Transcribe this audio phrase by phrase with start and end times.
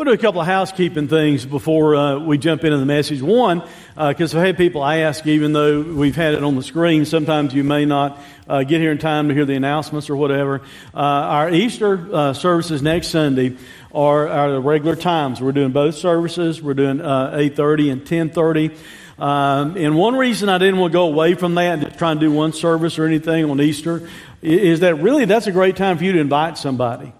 [0.00, 3.20] Going to do a couple of housekeeping things before uh, we jump into the message.
[3.20, 3.62] One,
[3.94, 7.52] because uh, I've had people ask, even though we've had it on the screen, sometimes
[7.52, 10.62] you may not uh, get here in time to hear the announcements or whatever.
[10.94, 13.58] Uh, our Easter uh, services next Sunday
[13.92, 15.38] are our regular times.
[15.38, 16.62] We're doing both services.
[16.62, 18.78] We're doing 8.30 and 10.30.
[19.22, 22.20] Um, and one reason I didn't want to go away from that and try and
[22.20, 24.08] do one service or anything on Easter
[24.40, 27.12] is that really that's a great time for you to invite somebody.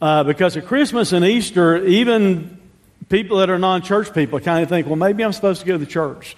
[0.00, 2.58] Uh, because at Christmas and Easter, even
[3.10, 5.76] people that are non church people kind of think, well, maybe I'm supposed to go
[5.76, 6.36] to church.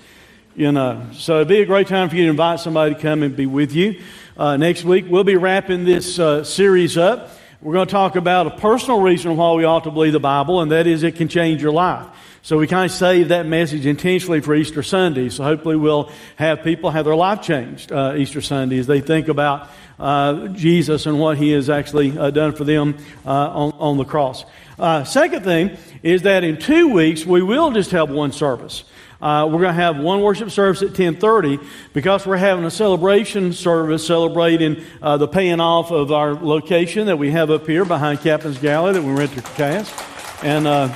[0.56, 3.22] You know, so it'd be a great time for you to invite somebody to come
[3.22, 4.00] and be with you.
[4.37, 7.31] Uh, next week, we'll be wrapping this uh, series up.
[7.62, 10.61] We're going to talk about a personal reason why we ought to believe the Bible,
[10.61, 12.06] and that is it can change your life.
[12.45, 15.29] So we kind of saved that message intentionally for Easter Sunday.
[15.29, 19.29] So hopefully we'll have people have their life changed uh, Easter Sunday as they think
[19.29, 23.97] about uh, Jesus and what he has actually uh, done for them uh, on, on,
[23.97, 24.45] the cross.
[24.77, 28.83] Uh, second thing is that in two weeks we will just have one service.
[29.21, 33.53] Uh, we're going to have one worship service at 10:30 because we're having a celebration
[33.53, 38.21] service celebrating uh, the paying off of our location that we have up here behind
[38.21, 39.95] Captain's Galley that we rent to Cass.
[40.43, 40.93] And uh,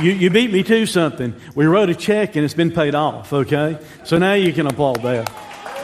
[0.00, 1.34] you, you beat me to something.
[1.54, 3.32] We wrote a check and it's been paid off.
[3.32, 5.30] Okay, so now you can applaud that.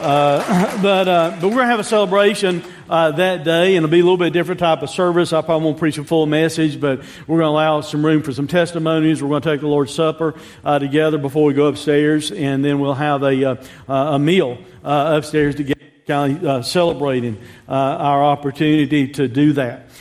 [0.01, 3.99] Uh, but uh, but we're gonna have a celebration uh, that day, and it'll be
[3.99, 5.33] a little bit different type of service.
[5.33, 8.47] I probably won't preach a full message, but we're gonna allow some room for some
[8.47, 9.21] testimonies.
[9.21, 12.93] We're gonna take the Lord's Supper uh, together before we go upstairs, and then we'll
[12.93, 13.55] have a uh,
[13.87, 19.91] a meal uh, upstairs together, kind of celebrating our opportunity to do that.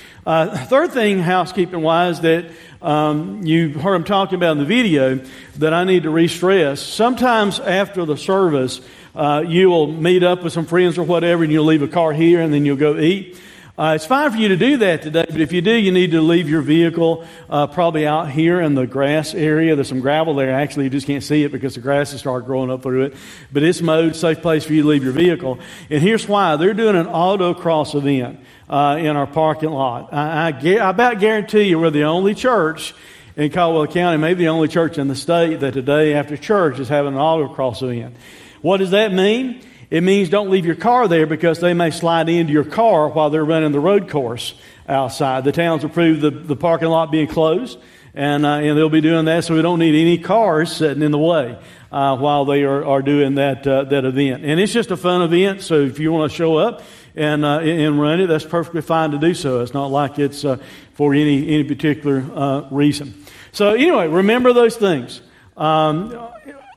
[0.68, 2.46] third thing, housekeeping wise, that
[2.80, 5.20] um, you heard him talking about in the video
[5.56, 6.80] that I need to re-stress.
[6.80, 8.80] Sometimes after the service,
[9.14, 12.12] uh, you will meet up with some friends or whatever, and you'll leave a car
[12.12, 13.36] here, and then you'll go eat.
[13.78, 16.10] Uh, it's fine for you to do that today, but if you do, you need
[16.10, 19.76] to leave your vehicle uh, probably out here in the grass area.
[19.76, 20.50] There's some gravel there.
[20.50, 23.16] Actually, you just can't see it because the grass has started growing up through it.
[23.52, 25.60] But it's mowed, safe place for you to leave your vehicle.
[25.90, 26.56] And here's why.
[26.56, 30.12] They're doing an autocross event uh, in our parking lot.
[30.12, 32.96] I, I, I about guarantee you we're the only church
[33.36, 36.88] in Caldwell County, maybe the only church in the state that today after church is
[36.88, 38.16] having an autocross event.
[38.60, 39.60] What does that mean?
[39.90, 43.30] It means don't leave your car there because they may slide into your car while
[43.30, 44.54] they're running the road course
[44.86, 45.44] outside.
[45.44, 47.78] The town's approved the, the parking lot being closed,
[48.12, 51.10] and, uh, and they'll be doing that, so we don't need any cars sitting in
[51.10, 51.58] the way
[51.90, 54.44] uh, while they are, are doing that, uh, that event.
[54.44, 56.82] And it's just a fun event, so if you want to show up
[57.16, 59.62] and, uh, and run it, that's perfectly fine to do so.
[59.62, 60.58] It's not like it's uh,
[60.92, 63.24] for any, any particular uh, reason.
[63.52, 65.22] So, anyway, remember those things.
[65.56, 66.28] Um,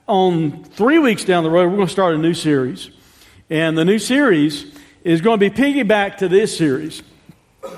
[0.08, 2.90] on three weeks down the road, we're going to start a new series.
[3.52, 4.66] And the new series
[5.04, 7.04] is going to be piggyback to this series.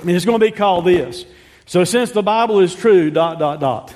[0.01, 1.25] And it's going to be called this.
[1.65, 3.95] So since the Bible is true, dot, dot, dot.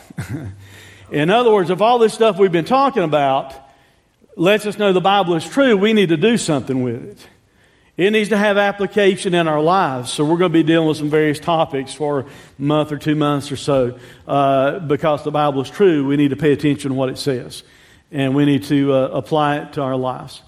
[1.11, 3.53] In other words, if all this stuff we've been talking about
[4.35, 7.27] lets us know the Bible is true, we need to do something with it.
[7.95, 10.11] It needs to have application in our lives.
[10.11, 12.25] So we're going to be dealing with some various topics for a
[12.57, 13.99] month or two months or so.
[14.27, 17.61] Uh, because the Bible is true, we need to pay attention to what it says
[18.11, 20.41] and we need to uh, apply it to our lives.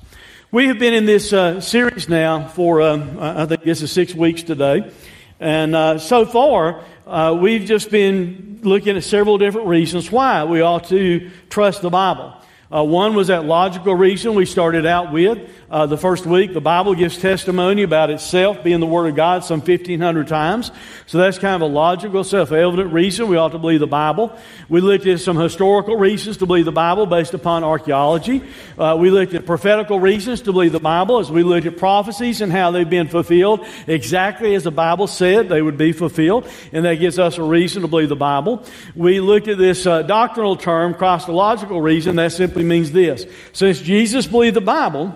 [0.51, 4.15] We have been in this uh, series now for, uh, I think this is six
[4.15, 4.91] weeks today.
[5.39, 10.61] And uh, so far, uh, we've just been looking at several different reasons why we
[10.61, 12.33] ought to trust the Bible.
[12.71, 15.49] Uh, one was that logical reason we started out with.
[15.71, 19.43] Uh, the first week, the Bible gives testimony about itself being the Word of God
[19.43, 20.71] some 1,500 times.
[21.07, 24.37] So that's kind of a logical, self-evident reason we ought to believe the Bible.
[24.67, 28.43] We looked at some historical reasons to believe the Bible based upon archaeology.
[28.77, 32.41] Uh, we looked at prophetical reasons to believe the Bible as we looked at prophecies
[32.41, 36.47] and how they've been fulfilled exactly as the Bible said they would be fulfilled.
[36.71, 38.63] And that gives us a reason to believe the Bible.
[38.95, 42.17] We looked at this uh, doctrinal term, Christological reason.
[42.17, 43.25] That simply means this.
[43.53, 45.13] Since Jesus believed the Bible,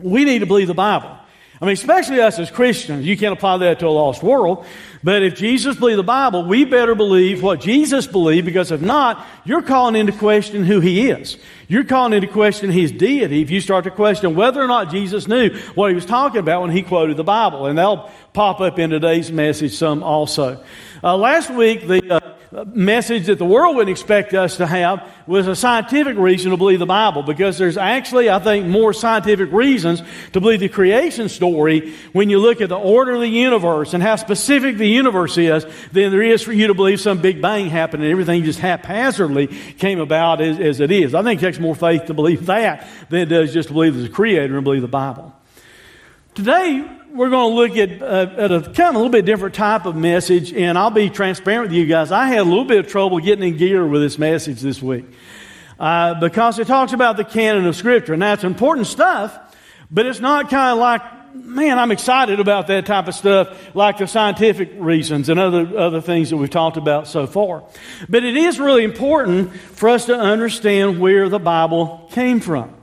[0.00, 1.16] we need to believe the Bible.
[1.60, 4.64] I mean, especially us as Christians, you can't apply that to a lost world,
[5.02, 9.26] But if Jesus believed the Bible, we better believe what Jesus believed because if not,
[9.46, 11.38] you're calling into question who he is.
[11.68, 15.26] You're calling into question his deity if you start to question whether or not Jesus
[15.26, 17.64] knew what he was talking about when he quoted the Bible.
[17.66, 20.62] And that'll pop up in today's message some also.
[21.02, 22.14] Uh, last week, the
[22.52, 26.56] uh, message that the world wouldn't expect us to have was a scientific reason to
[26.56, 30.02] believe the Bible because there's actually, I think, more scientific reasons
[30.32, 34.02] to believe the creation story when you look at the order of the universe and
[34.02, 37.68] how specific the universe is than there is for you to believe some big bang
[37.68, 41.14] happened and everything just haphazardly came about as, as it is.
[41.14, 43.94] I think it takes more faith to believe that than it does just to believe
[43.94, 45.34] there's a creator and believe the Bible.
[46.34, 49.54] Today, we're going to look at, uh, at a kind of a little bit different
[49.54, 52.12] type of message, and I'll be transparent with you guys.
[52.12, 55.06] I had a little bit of trouble getting in gear with this message this week
[55.78, 58.16] uh, because it talks about the canon of Scripture.
[58.16, 59.36] Now, it's important stuff,
[59.90, 61.02] but it's not kind of like,
[61.34, 66.00] man, I'm excited about that type of stuff, like the scientific reasons and other, other
[66.00, 67.64] things that we've talked about so far.
[68.08, 72.74] But it is really important for us to understand where the Bible came from.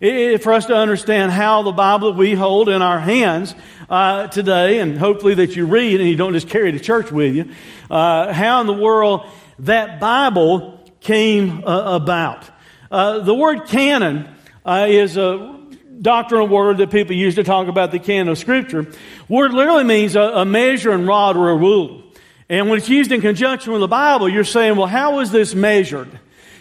[0.00, 3.54] It, for us to understand how the Bible that we hold in our hands
[3.88, 7.34] uh, today, and hopefully that you read and you don't just carry to church with
[7.34, 7.50] you,
[7.90, 9.26] uh, how in the world
[9.60, 12.50] that Bible came uh, about.
[12.90, 14.28] Uh, the word canon
[14.64, 15.53] uh, is a
[16.00, 18.86] doctrinal word that people use to talk about the canon of Scripture.
[19.28, 22.02] Word literally means a, a measuring rod or a rule.
[22.48, 25.54] And when it's used in conjunction with the Bible, you're saying, well, how was this
[25.54, 26.08] measured?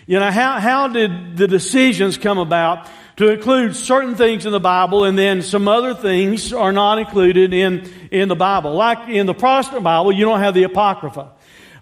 [0.05, 4.59] You know, how, how did the decisions come about to include certain things in the
[4.59, 8.73] Bible and then some other things are not included in, in the Bible.
[8.73, 11.31] Like in the Protestant Bible, you don't have the Apocrypha.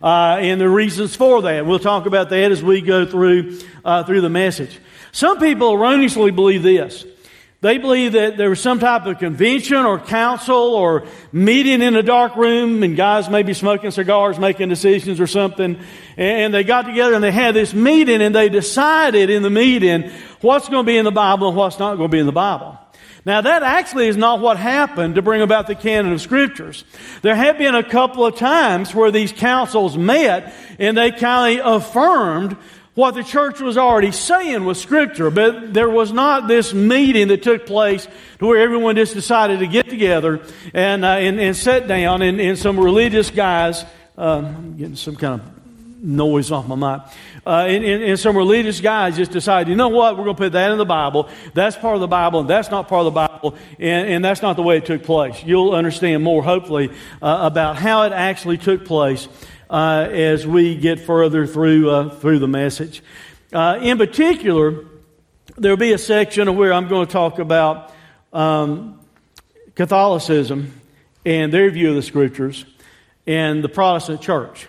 [0.03, 1.65] Uh, and the reasons for that.
[1.65, 4.79] We'll talk about that as we go through, uh, through the message.
[5.11, 7.05] Some people erroneously believe this.
[7.61, 12.01] They believe that there was some type of convention or council or meeting in a
[12.01, 15.79] dark room and guys maybe smoking cigars, making decisions or something.
[16.17, 20.09] And they got together and they had this meeting and they decided in the meeting
[20.41, 22.31] what's going to be in the Bible and what's not going to be in the
[22.31, 22.79] Bible.
[23.25, 26.83] Now that actually is not what happened to bring about the canon of scriptures.
[27.21, 31.83] There have been a couple of times where these councils met and they kind of
[31.83, 32.57] affirmed
[32.93, 37.41] what the church was already saying was scripture, but there was not this meeting that
[37.41, 38.07] took place
[38.39, 40.41] to where everyone just decided to get together
[40.73, 43.85] and, uh, and, and down and, and some religious guys,
[44.17, 47.01] um, getting some kind of noise off my mic.
[47.45, 50.41] Uh, and, and, and, some religious guys just decided, you know what, we're going to
[50.41, 51.27] put that in the Bible.
[51.55, 54.43] That's part of the Bible, and that's not part of the Bible, and, and that's
[54.43, 55.41] not the way it took place.
[55.43, 56.91] You'll understand more, hopefully,
[57.21, 59.27] uh, about how it actually took place
[59.71, 63.01] uh, as we get further through, uh, through the message.
[63.53, 64.85] Uh, in particular,
[65.57, 67.93] there'll be a section where I'm going to talk about
[68.33, 68.99] um,
[69.75, 70.73] Catholicism
[71.25, 72.65] and their view of the Scriptures
[73.25, 74.67] and the Protestant church.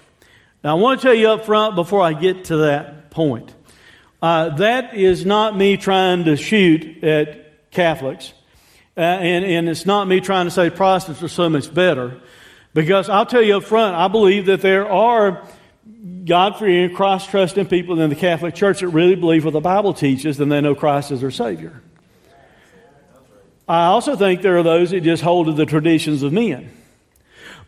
[0.63, 3.53] Now, I want to tell you up front before I get to that point.
[4.21, 8.33] Uh, that is not me trying to shoot at Catholics,
[8.97, 12.21] uh, and, and it's not me trying to say Protestants are so much better,
[12.75, 15.47] because I'll tell you up front, I believe that there are
[16.25, 19.93] God fearing, Christ trusting people in the Catholic Church that really believe what the Bible
[19.93, 21.83] teaches and they know Christ as their Savior.
[23.69, 26.71] I also think there are those that just hold to the traditions of men.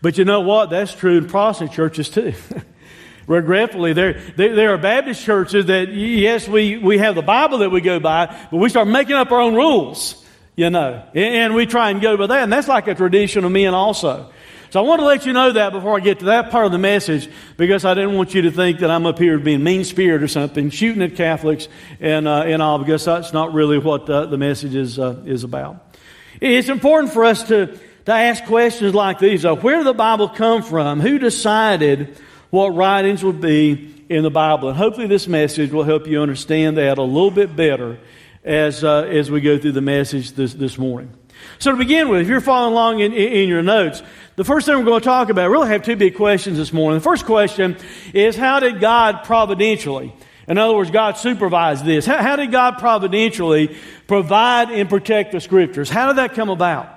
[0.02, 0.70] But you know what?
[0.70, 2.34] That's true in Protestant churches too.
[3.26, 7.70] Regretfully, there, there, there, are Baptist churches that, yes, we, we have the Bible that
[7.70, 10.22] we go by, but we start making up our own rules,
[10.56, 12.42] you know, and, and we try and go by that.
[12.42, 14.30] And that's like a tradition of men also.
[14.74, 16.72] So I want to let you know that before I get to that part of
[16.72, 19.84] the message, because I didn't want you to think that I'm up here being mean
[19.84, 21.68] spirit or something, shooting at Catholics
[22.00, 25.44] and, uh, and all, because that's not really what uh, the message is, uh, is
[25.44, 25.96] about.
[26.40, 29.44] It's important for us to, to ask questions like these.
[29.44, 30.98] Uh, where did the Bible come from?
[30.98, 32.18] Who decided
[32.50, 34.70] what writings would be in the Bible.
[34.70, 38.00] And hopefully, this message will help you understand that a little bit better
[38.42, 41.12] as, uh, as we go through the message this, this morning.
[41.58, 44.02] So, to begin with, if you're following along in, in your notes,
[44.36, 46.98] the first thing we're going to talk about, really have two big questions this morning.
[46.98, 47.76] The first question
[48.12, 50.12] is how did God providentially,
[50.48, 55.40] in other words, God supervised this, how, how did God providentially provide and protect the
[55.40, 55.88] scriptures?
[55.88, 56.90] How did that come about?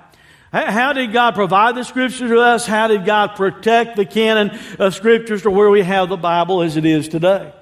[0.52, 2.66] How did God provide the scriptures to us?
[2.66, 6.76] How did God protect the canon of scriptures to where we have the Bible as
[6.76, 7.52] it is today?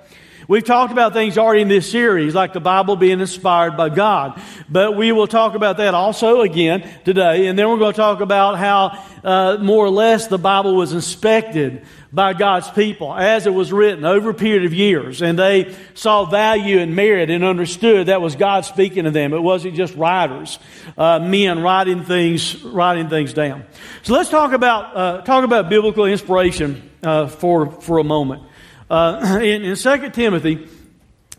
[0.49, 4.41] We've talked about things already in this series, like the Bible being inspired by God.
[4.69, 7.49] But we will talk about that also again today.
[7.49, 10.93] And then we're going to talk about how, uh, more or less, the Bible was
[10.93, 15.21] inspected by God's people as it was written over a period of years.
[15.21, 19.35] And they saw value and merit and understood that was God speaking to them.
[19.35, 20.61] It wasn't just writers,
[20.97, 23.65] uh, men writing things, writing things down.
[24.05, 28.45] So let's talk about, uh, talk about biblical inspiration uh, for, for a moment.
[28.89, 30.69] Uh, in, in 2 Timothy,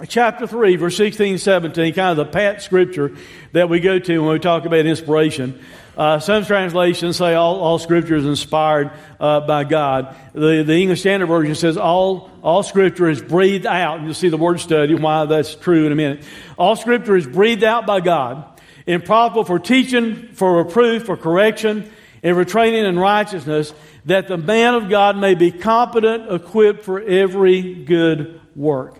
[0.07, 3.15] chapter 3, verse 16 and 17, kind of the pat scripture
[3.53, 5.59] that we go to when we talk about inspiration.
[5.95, 10.15] Uh, some translations say all, all scripture is inspired uh, by God.
[10.33, 13.97] The, the English Standard Version says all, all scripture is breathed out.
[13.97, 16.23] And You'll see the word study, why that's true in a minute.
[16.57, 18.45] All scripture is breathed out by God
[18.85, 21.91] and profitable for teaching, for reproof, for correction,
[22.23, 23.73] and training in righteousness,
[24.05, 28.99] that the man of God may be competent, equipped for every good work.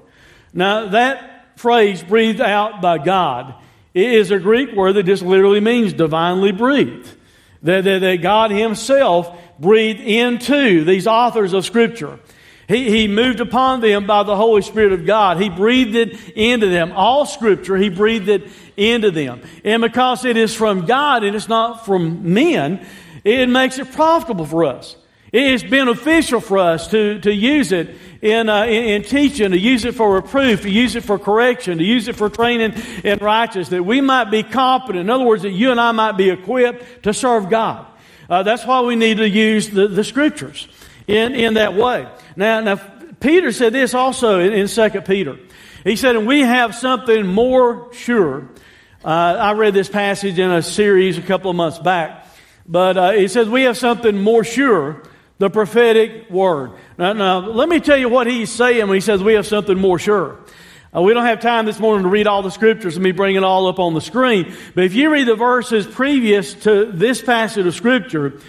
[0.54, 3.56] Now, that phrase, breathed out by God,
[3.94, 7.10] is a Greek word that just literally means divinely breathed.
[7.64, 12.20] That, that, that God Himself breathed into these authors of Scripture.
[12.68, 15.42] He, he moved upon them by the Holy Spirit of God.
[15.42, 16.92] He breathed it into them.
[16.92, 19.42] All Scripture, He breathed it into them.
[19.64, 22.86] And because it is from God and it's not from men,
[23.28, 24.96] it makes it profitable for us.
[25.34, 29.84] It's beneficial for us to, to use it in, uh, in, in, teaching, to use
[29.84, 33.70] it for reproof, to use it for correction, to use it for training in righteousness,
[33.70, 35.02] that we might be competent.
[35.02, 37.86] In other words, that you and I might be equipped to serve God.
[38.30, 40.68] Uh, that's why we need to use the, the scriptures
[41.08, 42.08] in, in that way.
[42.38, 42.76] Now, now,
[43.20, 45.38] Peter said this also in, in 2 Peter.
[45.84, 48.50] He said, and we have something more sure.
[49.04, 52.27] Uh, I read this passage in a series a couple of months back.
[52.68, 55.04] But uh, he says we have something more sure,
[55.38, 56.72] the prophetic word.
[56.98, 59.78] Now, now, let me tell you what he's saying when he says we have something
[59.78, 60.40] more sure.
[60.96, 63.36] Uh, we don't have time this morning to read all the scriptures and me bring
[63.36, 64.54] it all up on the screen.
[64.74, 68.40] But if you read the verses previous to this passage of scripture,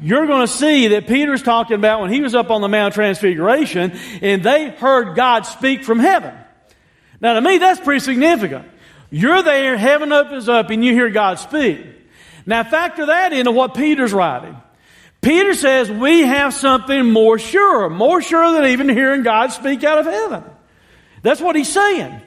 [0.00, 2.94] you're going to see that Peter's talking about when he was up on the Mount
[2.94, 6.34] Transfiguration and they heard God speak from heaven.
[7.20, 8.68] Now to me, that's pretty significant.
[9.10, 11.95] You're there, heaven opens up and you hear God speak.
[12.46, 14.56] Now factor that into what Peter's writing.
[15.20, 19.98] Peter says we have something more sure, more sure than even hearing God speak out
[19.98, 20.44] of heaven.
[21.22, 22.22] That's what he's saying.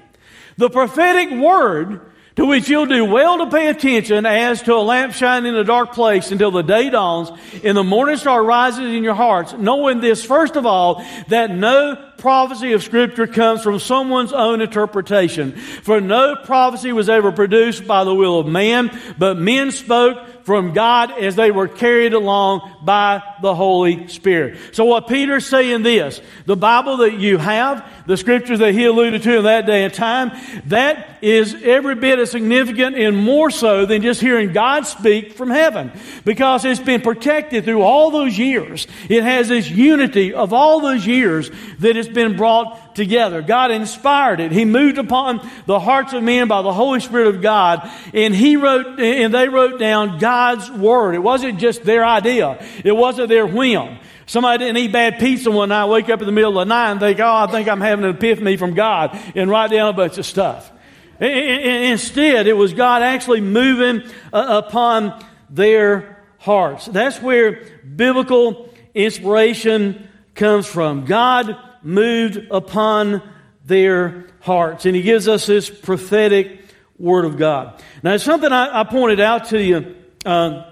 [0.57, 2.01] The prophetic word
[2.35, 5.63] to which you'll do well to pay attention as to a lamp shining in a
[5.63, 7.29] dark place until the day dawns
[7.63, 12.08] and the morning star rises in your hearts, knowing this, first of all, that no
[12.19, 15.53] prophecy of Scripture comes from someone's own interpretation.
[15.53, 20.73] For no prophecy was ever produced by the will of man, but men spoke from
[20.73, 24.57] God as they were carried along by the Holy Spirit.
[24.71, 29.21] So what Peter's saying this, the Bible that you have, the scriptures that he alluded
[29.21, 30.31] to in that day and time,
[30.65, 35.51] that is every bit as significant and more so than just hearing God speak from
[35.51, 35.91] heaven.
[36.25, 38.87] Because it's been protected through all those years.
[39.07, 43.41] It has this unity of all those years that been brought together.
[43.41, 44.51] God inspired it.
[44.51, 48.55] He moved upon the hearts of men by the Holy Spirit of God, and He
[48.55, 51.15] wrote, and they wrote down God's Word.
[51.15, 52.63] It wasn't just their idea.
[52.83, 53.99] It wasn't their whim.
[54.25, 56.91] Somebody didn't eat bad pizza one night, wake up in the middle of the night
[56.91, 59.93] and think, oh, I think I'm having an epiphany from God, and write down a
[59.93, 60.71] bunch of stuff.
[61.19, 66.85] Instead, it was God actually moving uh, upon their hearts.
[66.85, 71.05] That's where biblical inspiration comes from.
[71.05, 73.21] God moved upon
[73.65, 74.85] their hearts.
[74.85, 76.61] And he gives us this prophetic
[76.97, 77.81] word of God.
[78.03, 79.95] Now, it's something I, I pointed out to you
[80.25, 80.65] uh,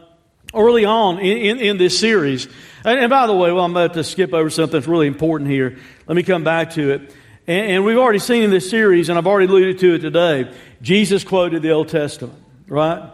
[0.54, 2.48] early on in, in, in, this series.
[2.84, 5.50] And, and, by the way, well, I'm about to skip over something that's really important
[5.50, 5.78] here.
[6.06, 7.16] Let me come back to it.
[7.48, 10.52] And, and we've already seen in this series, and I've already alluded to it today,
[10.82, 12.38] Jesus quoted the Old Testament,
[12.68, 13.12] right?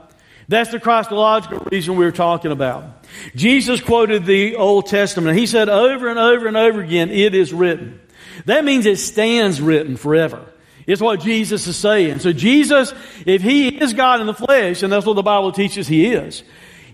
[0.48, 3.06] That's the Christological reason we are talking about.
[3.36, 5.38] Jesus quoted the Old Testament.
[5.38, 8.00] He said over and over and over again, it is written.
[8.46, 10.46] That means it stands written forever.
[10.86, 12.20] It's what Jesus is saying.
[12.20, 12.94] So Jesus,
[13.26, 16.44] if He is God in the flesh, and that's what the Bible teaches He is,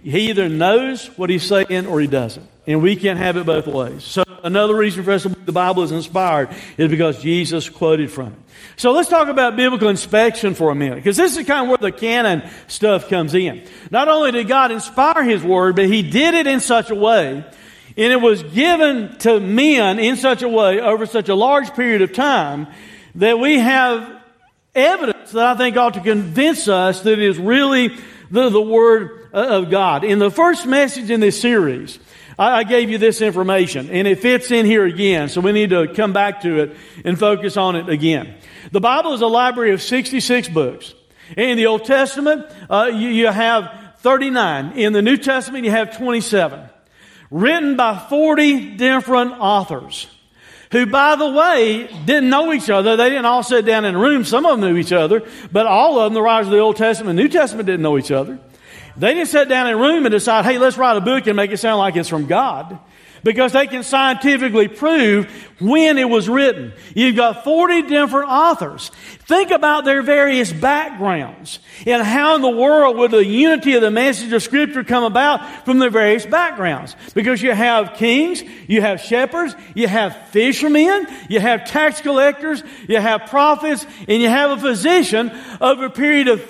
[0.03, 2.47] He either knows what He's saying or He doesn't.
[2.69, 4.03] And we can't have it both ways.
[4.03, 8.11] So another reason for us to believe the Bible is inspired is because Jesus quoted
[8.11, 8.39] from it.
[8.75, 11.91] So let's talk about biblical inspection for a minute, because this is kind of where
[11.91, 13.63] the canon stuff comes in.
[13.89, 17.43] Not only did God inspire His Word, but He did it in such a way,
[17.97, 22.03] and it was given to men in such a way over such a large period
[22.03, 22.67] of time
[23.15, 24.21] that we have
[24.75, 27.97] evidence that I think ought to convince us that it is really
[28.29, 30.03] the, the Word of God.
[30.03, 31.97] In the first message in this series,
[32.39, 35.69] I, I gave you this information, and it fits in here again, so we need
[35.71, 38.35] to come back to it and focus on it again.
[38.71, 40.95] The Bible is a library of 66 books.
[41.37, 44.71] In the Old Testament, uh, you, you have 39.
[44.71, 46.67] In the New Testament, you have 27.
[47.29, 50.07] Written by 40 different authors
[50.71, 52.95] who, by the way, didn't know each other.
[52.95, 54.23] They didn't all sit down in a room.
[54.23, 56.77] Some of them knew each other, but all of them, the writers of the Old
[56.77, 58.39] Testament and New Testament, didn't know each other.
[58.99, 61.35] They didn't sit down in a room and decide, hey, let's write a book and
[61.35, 62.79] make it sound like it's from God
[63.23, 65.27] because they can scientifically prove
[65.59, 66.73] when it was written.
[66.95, 68.89] You've got 40 different authors.
[69.25, 73.91] Think about their various backgrounds and how in the world would the unity of the
[73.91, 76.95] message of Scripture come about from their various backgrounds.
[77.13, 82.97] Because you have kings, you have shepherds, you have fishermen, you have tax collectors, you
[82.97, 86.41] have prophets, and you have a physician over a period of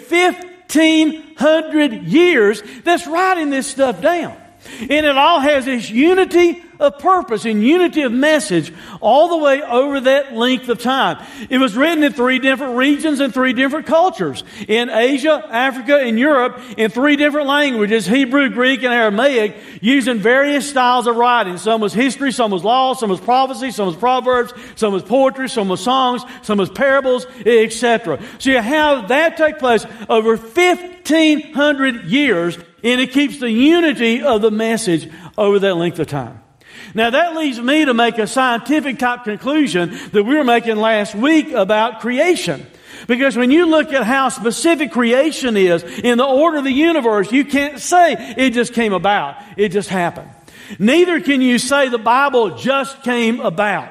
[0.71, 4.37] 1500 years that's writing this stuff down.
[4.81, 9.61] And it all has this unity of purpose and unity of message all the way
[9.61, 11.23] over that length of time.
[11.49, 14.43] It was written in three different regions and three different cultures.
[14.67, 20.69] In Asia, Africa, and Europe in three different languages, Hebrew, Greek, and Aramaic, using various
[20.69, 21.57] styles of writing.
[21.57, 25.49] Some was history, some was law, some was prophecy, some was proverbs, some was poetry,
[25.49, 28.21] some was songs, some was parables, etc.
[28.39, 34.41] So you have that take place over 1500 years and it keeps the unity of
[34.41, 36.41] the message over that length of time.
[36.93, 41.15] Now that leads me to make a scientific type conclusion that we were making last
[41.15, 42.65] week about creation.
[43.07, 47.31] Because when you look at how specific creation is in the order of the universe,
[47.31, 49.37] you can't say it just came about.
[49.57, 50.29] It just happened.
[50.77, 53.89] Neither can you say the Bible just came about.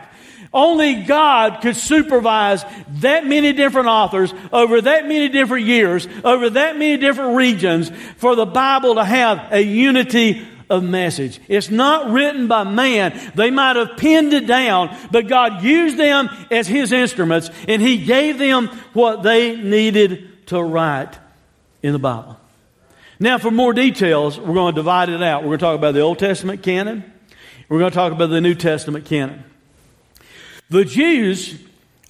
[0.52, 2.64] Only God could supervise
[3.00, 8.34] that many different authors over that many different years, over that many different regions for
[8.34, 11.40] the Bible to have a unity of message.
[11.48, 13.32] It's not written by man.
[13.34, 18.04] They might have pinned it down, but God used them as His instruments and He
[18.04, 21.18] gave them what they needed to write
[21.82, 22.38] in the Bible.
[23.20, 25.42] Now, for more details, we're going to divide it out.
[25.42, 27.12] We're going to talk about the Old Testament canon.
[27.68, 29.42] We're going to talk about the New Testament canon.
[30.70, 31.58] The Jews,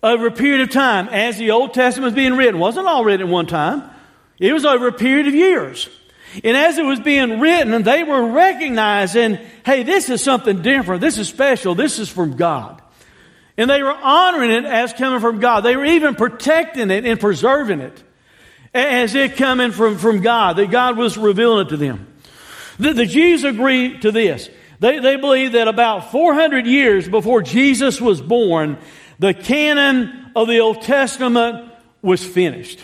[0.03, 3.29] over a period of time, as the Old Testament was being written, wasn't all written
[3.29, 3.89] at one time.
[4.39, 5.89] It was over a period of years.
[6.45, 11.01] And as it was being written, they were recognizing, hey, this is something different.
[11.01, 11.75] This is special.
[11.75, 12.83] This is from God.
[13.57, 15.63] And they were honoring it as coming from God.
[15.63, 18.03] They were even protecting it and preserving it
[18.73, 22.07] as it coming from, from God, that God was revealing it to them.
[22.79, 24.49] The, the Jews agreed to this.
[24.81, 28.79] They, they believe that about 400 years before Jesus was born,
[29.19, 32.79] the canon of the Old Testament was finished.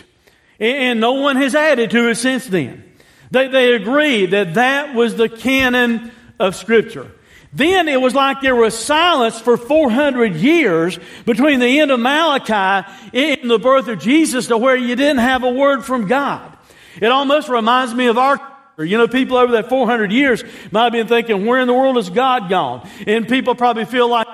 [0.59, 2.83] And, and no one has added to it since then.
[3.31, 7.11] They, they agreed that that was the canon of Scripture.
[7.53, 12.87] Then it was like there was silence for 400 years between the end of Malachi
[13.13, 16.55] and the birth of Jesus to where you didn't have a word from God.
[17.01, 18.39] It almost reminds me of our
[18.77, 21.97] you know, people over that 400 years might have been thinking, where in the world
[21.97, 22.87] is God gone?
[23.07, 24.27] And people probably feel like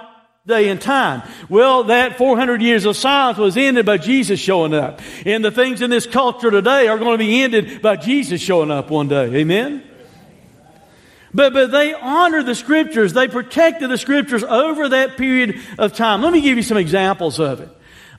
[0.52, 1.24] day and time.
[1.50, 5.02] Well, that 400 years of silence was ended by Jesus showing up.
[5.26, 8.70] And the things in this culture today are going to be ended by Jesus showing
[8.70, 9.36] up one day.
[9.36, 9.84] Amen?
[11.34, 13.14] But, but they honored the scriptures.
[13.14, 16.22] They protected the scriptures over that period of time.
[16.22, 17.70] Let me give you some examples of it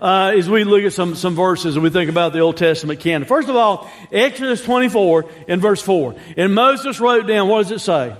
[0.00, 3.00] uh, as we look at some, some verses and we think about the Old Testament
[3.00, 3.26] canon.
[3.26, 6.16] First of all, Exodus 24 in verse 4.
[6.36, 8.16] And Moses wrote down, what does it say?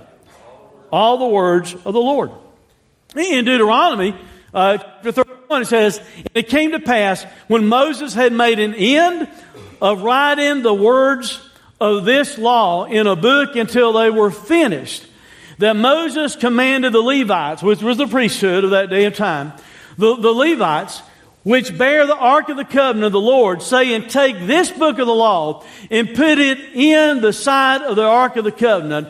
[0.91, 2.31] All the words of the Lord.
[3.15, 4.15] In Deuteronomy,
[4.53, 6.01] uh, 31, it says,
[6.33, 9.29] It came to pass when Moses had made an end
[9.81, 11.41] of writing the words
[11.79, 15.05] of this law in a book until they were finished,
[15.57, 19.53] that Moses commanded the Levites, which was the priesthood of that day and time,
[19.97, 21.01] the, the Levites,
[21.43, 25.07] which bear the ark of the covenant of the Lord, saying, Take this book of
[25.07, 29.09] the law and put it in the side of the ark of the covenant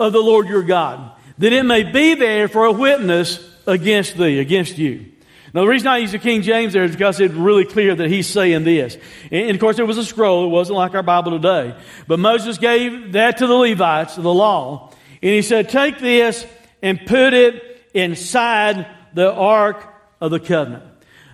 [0.00, 4.38] of the Lord your God, that it may be there for a witness against thee,
[4.38, 5.06] against you.
[5.52, 8.10] Now, the reason I use the King James there is because it's really clear that
[8.10, 8.98] he's saying this.
[9.30, 10.46] And, of course, it was a scroll.
[10.46, 11.76] It wasn't like our Bible today.
[12.08, 14.90] But Moses gave that to the Levites, the law.
[15.22, 16.44] And he said, Take this
[16.82, 19.86] and put it inside the ark
[20.20, 20.82] of the covenant.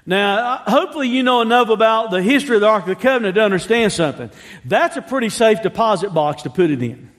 [0.05, 3.43] Now, hopefully you know enough about the history of the Ark of the Covenant to
[3.43, 4.31] understand something.
[4.65, 7.10] That's a pretty safe deposit box to put it in.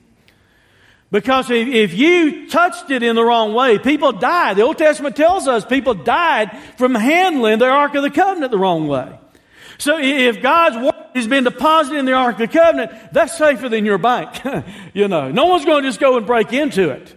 [1.12, 4.56] Because if, if you touched it in the wrong way, people died.
[4.56, 8.58] The Old Testament tells us people died from handling the Ark of the Covenant the
[8.58, 9.18] wrong way.
[9.76, 13.68] So if God's word has been deposited in the Ark of the Covenant, that's safer
[13.68, 14.40] than your bank.
[14.94, 17.14] you know, no one's going to just go and break into it.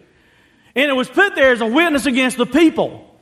[0.76, 3.15] And it was put there as a witness against the people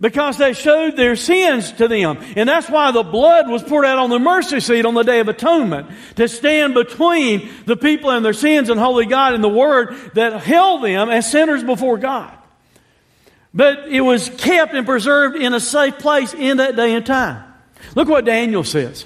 [0.00, 2.18] because they showed their sins to them.
[2.36, 5.20] And that's why the blood was poured out on the mercy seat on the Day
[5.20, 9.48] of Atonement to stand between the people and their sins and holy God and the
[9.48, 12.32] Word that held them as sinners before God.
[13.52, 17.42] But it was kept and preserved in a safe place in that day and time.
[17.94, 19.04] Look what Daniel says.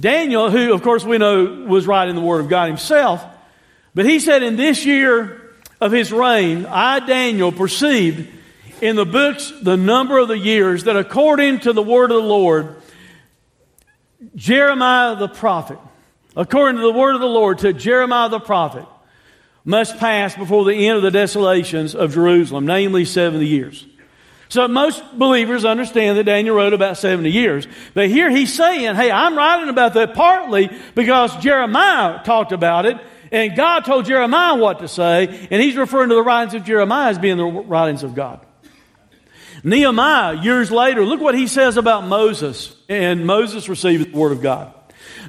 [0.00, 3.22] Daniel, who of course we know was writing the Word of God himself,
[3.94, 5.42] but he said, In this year
[5.80, 8.37] of his reign, I, Daniel, perceived
[8.80, 12.28] in the books the number of the years that according to the word of the
[12.28, 12.76] Lord,
[14.34, 15.78] Jeremiah the prophet,
[16.36, 18.86] according to the word of the Lord to Jeremiah the prophet,
[19.64, 23.86] must pass before the end of the desolations of Jerusalem, namely 70 years.
[24.48, 27.68] So most believers understand that Daniel wrote about 70 years.
[27.92, 32.96] But here he's saying, hey, I'm writing about that partly because Jeremiah talked about it
[33.30, 37.10] and God told Jeremiah what to say, and he's referring to the writings of Jeremiah
[37.10, 38.40] as being the writings of God.
[39.64, 42.74] Nehemiah, years later, look what he says about Moses.
[42.88, 44.72] And Moses received the word of God.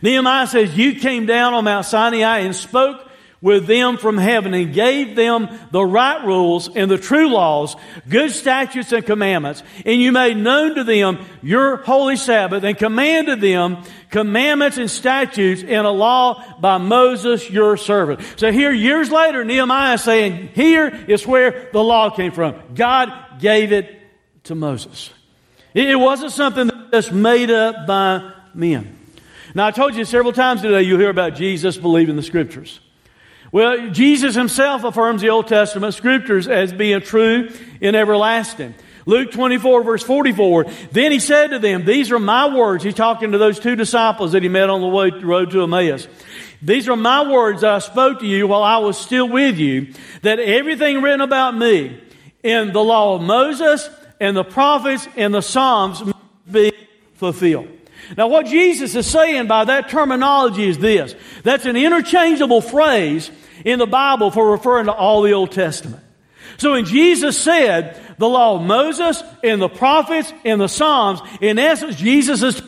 [0.01, 3.05] Nehemiah says, You came down on Mount Sinai and spoke
[3.41, 7.75] with them from heaven and gave them the right rules and the true laws,
[8.07, 9.63] good statutes and commandments.
[9.85, 13.77] And you made known to them your holy Sabbath and commanded them
[14.09, 18.21] commandments and statutes in a law by Moses, your servant.
[18.35, 22.55] So here, years later, Nehemiah is saying, here is where the law came from.
[22.75, 23.98] God gave it
[24.43, 25.11] to Moses.
[25.73, 28.97] It wasn't something that's made up by men.
[29.55, 32.79] Now, I told you several times today you'll hear about Jesus believing the Scriptures.
[33.51, 37.49] Well, Jesus himself affirms the Old Testament Scriptures as being true
[37.81, 38.75] and everlasting.
[39.05, 40.65] Luke 24, verse 44.
[40.91, 42.83] Then he said to them, These are my words.
[42.83, 46.07] He's talking to those two disciples that he met on the way, road to Emmaus.
[46.61, 49.93] These are my words that I spoke to you while I was still with you,
[50.21, 51.99] that everything written about me
[52.43, 56.03] in the law of Moses and the prophets and the Psalms
[56.49, 56.71] be
[57.15, 57.67] fulfilled.
[58.17, 63.29] Now, what Jesus is saying by that terminology is this that's an interchangeable phrase
[63.65, 66.03] in the Bible for referring to all the Old Testament.
[66.57, 71.59] So when Jesus said the law of Moses and the prophets and the Psalms, in
[71.59, 72.61] essence, Jesus'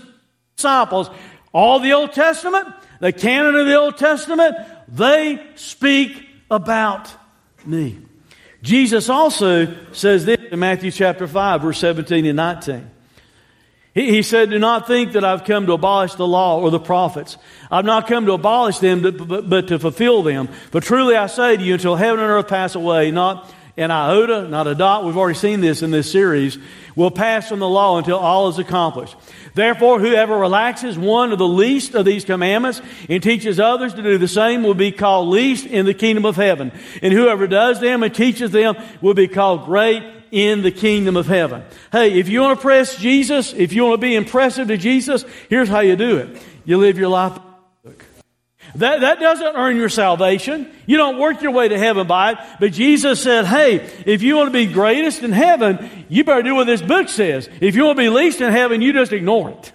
[0.55, 1.09] disciples,
[1.53, 2.67] all the Old Testament,
[2.99, 4.55] the canon of the Old Testament,
[4.87, 7.11] they speak about
[7.65, 7.97] me.
[8.61, 12.89] Jesus also says this in Matthew chapter 5, verse 17 and 19.
[13.93, 16.79] He, he said, Do not think that I've come to abolish the law or the
[16.79, 17.37] prophets.
[17.69, 20.49] I've not come to abolish them, but, but to fulfill them.
[20.71, 24.47] But truly I say to you, until heaven and earth pass away, not an iota,
[24.47, 26.57] not a dot, we've already seen this in this series,
[26.95, 29.15] will pass from the law until all is accomplished.
[29.53, 34.17] Therefore, whoever relaxes one of the least of these commandments and teaches others to do
[34.17, 36.71] the same will be called least in the kingdom of heaven.
[37.01, 41.27] And whoever does them and teaches them will be called great in the kingdom of
[41.27, 41.63] heaven.
[41.91, 45.25] Hey, if you want to press Jesus, if you want to be impressive to Jesus,
[45.49, 46.41] here's how you do it.
[46.63, 47.37] You live your life
[48.75, 50.71] that, that doesn't earn your salvation.
[50.85, 52.37] You don't work your way to heaven by it.
[52.59, 56.55] But Jesus said, hey, if you want to be greatest in heaven, you better do
[56.55, 57.49] what this book says.
[57.59, 59.73] If you want to be least in heaven, you just ignore it.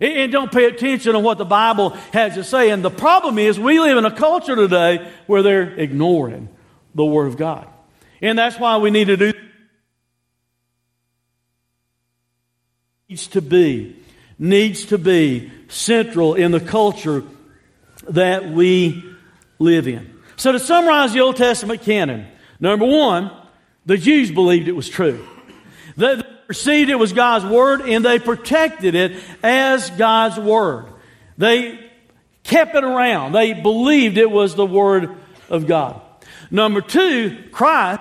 [0.00, 2.70] and don't pay attention to what the Bible has to say.
[2.70, 6.48] And the problem is, we live in a culture today where they're ignoring
[6.94, 7.68] the Word of God.
[8.20, 9.32] And that's why we need to do
[13.08, 13.96] needs to be
[14.38, 17.22] needs to be central in the culture
[18.08, 19.04] that we
[19.58, 20.14] live in.
[20.36, 22.26] So, to summarize the Old Testament canon,
[22.60, 23.30] number one,
[23.86, 25.26] the Jews believed it was true.
[25.96, 30.86] They perceived it was God's Word and they protected it as God's Word.
[31.38, 31.78] They
[32.42, 33.32] kept it around.
[33.32, 35.16] They believed it was the Word
[35.48, 36.00] of God.
[36.50, 38.00] Number two, Christ,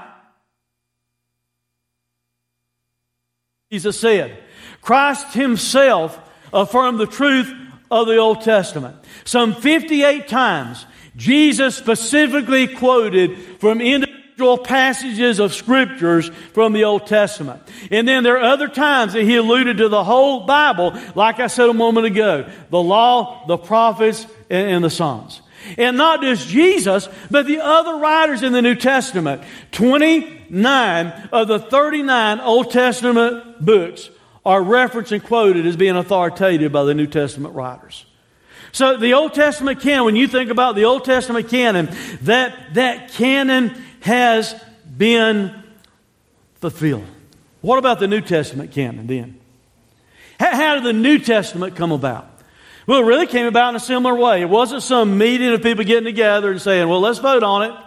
[3.72, 4.38] Jesus said,
[4.82, 6.20] Christ Himself
[6.52, 7.54] affirmed the truth
[7.94, 8.96] of the Old Testament.
[9.24, 17.62] Some 58 times, Jesus specifically quoted from individual passages of scriptures from the Old Testament.
[17.92, 21.46] And then there are other times that he alluded to the whole Bible, like I
[21.46, 25.44] said a moment ago the law, the prophets, and the Psalms.
[25.78, 29.44] And not just Jesus, but the other writers in the New Testament.
[29.72, 34.10] 29 of the 39 Old Testament books
[34.46, 38.06] are referenced and quoted as being authoritative by the New Testament writers.
[38.72, 41.90] So the Old Testament canon, when you think about the Old Testament canon,
[42.24, 43.70] that, that canon
[44.02, 44.56] has
[44.98, 45.64] been
[46.56, 47.06] fulfilled.
[47.62, 49.40] What about the New Testament canon then?
[50.40, 52.30] How, how did the New Testament come about?
[52.86, 54.42] Well, it really came about in a similar way.
[54.42, 57.83] It wasn't some meeting of people getting together and saying, well, let's vote on it.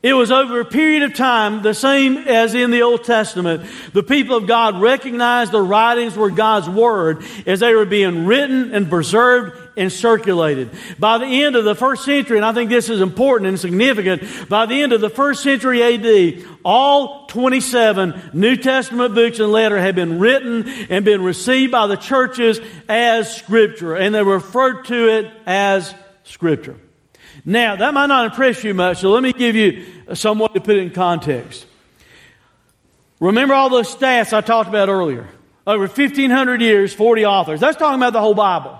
[0.00, 3.68] It was over a period of time, the same as in the Old Testament.
[3.92, 8.72] The people of God recognized the writings were God's Word as they were being written
[8.72, 10.70] and preserved and circulated.
[11.00, 14.48] By the end of the first century, and I think this is important and significant,
[14.48, 19.80] by the end of the first century AD, all 27 New Testament books and letters
[19.80, 25.08] had been written and been received by the churches as Scripture, and they referred to
[25.08, 26.76] it as Scripture.
[27.48, 30.60] Now, that might not impress you much, so let me give you some way to
[30.60, 31.64] put it in context.
[33.20, 35.26] Remember all those stats I talked about earlier?
[35.66, 37.58] Over 1,500 years, 40 authors.
[37.58, 38.78] That's talking about the whole Bible.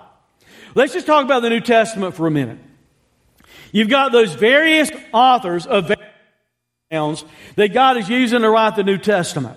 [0.74, 2.59] Let's just talk about the New Testament for a minute.
[3.72, 5.90] You've got those various authors of
[6.90, 7.24] various
[7.57, 9.57] that God is using to write the New Testament.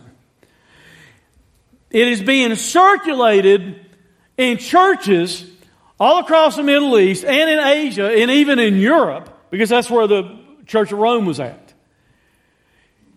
[1.90, 3.86] It is being circulated
[4.38, 5.46] in churches
[6.02, 10.08] all across the Middle East and in Asia and even in Europe, because that's where
[10.08, 10.36] the
[10.66, 11.76] Church of Rome was at.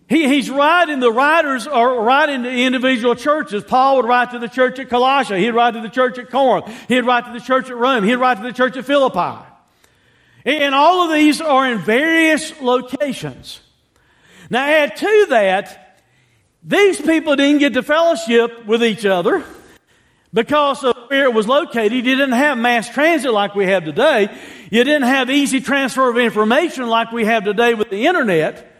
[0.07, 3.63] He, he's writing, the writers are writing to individual churches.
[3.63, 5.39] Paul would write to the church at Colossae.
[5.39, 6.67] He'd write to the church at Corinth.
[6.87, 8.03] He'd write to the church at Rome.
[8.03, 9.43] He'd write to the church at Philippi.
[10.45, 13.61] And all of these are in various locations.
[14.51, 16.03] Now add to that,
[16.61, 19.43] these people didn't get to fellowship with each other
[20.35, 21.93] because of where it was located.
[21.93, 24.29] You didn't have mass transit like we have today.
[24.69, 28.73] You didn't have easy transfer of information like we have today with the internet.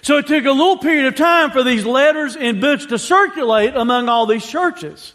[0.00, 3.76] So it took a little period of time for these letters and books to circulate
[3.76, 5.12] among all these churches.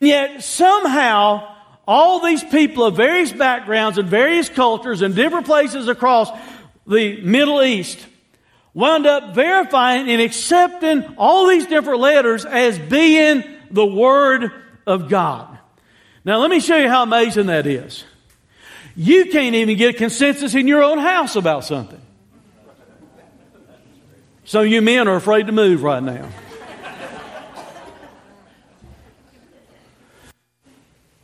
[0.00, 5.88] And yet somehow all these people of various backgrounds and various cultures and different places
[5.88, 6.30] across
[6.86, 8.06] the Middle East
[8.74, 14.52] wound up verifying and accepting all these different letters as being the Word
[14.86, 15.58] of God.
[16.24, 18.04] Now let me show you how amazing that is.
[18.96, 22.00] You can't even get a consensus in your own house about something.
[24.44, 26.28] Some of you men are afraid to move right now.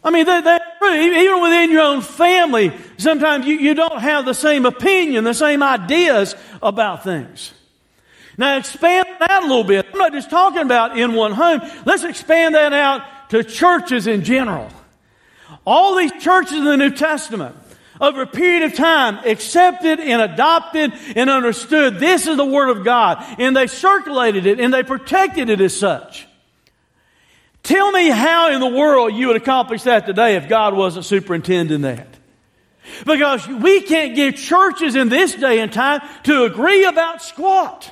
[0.04, 0.94] I mean, that, true.
[0.94, 5.62] Even within your own family, sometimes you, you don't have the same opinion, the same
[5.62, 7.52] ideas about things.
[8.36, 9.86] Now expand that a little bit.
[9.92, 11.60] I'm not just talking about in one home.
[11.84, 14.70] Let's expand that out to churches in general.
[15.66, 17.56] All these churches in the New Testament,
[18.00, 22.84] over a period of time accepted and adopted and understood this is the Word of
[22.84, 23.24] God.
[23.38, 26.26] And they circulated it and they protected it as such.
[27.62, 31.82] Tell me how in the world you would accomplish that today if God wasn't superintending
[31.82, 32.08] that.
[33.06, 37.90] Because we can't get churches in this day and time to agree about squat.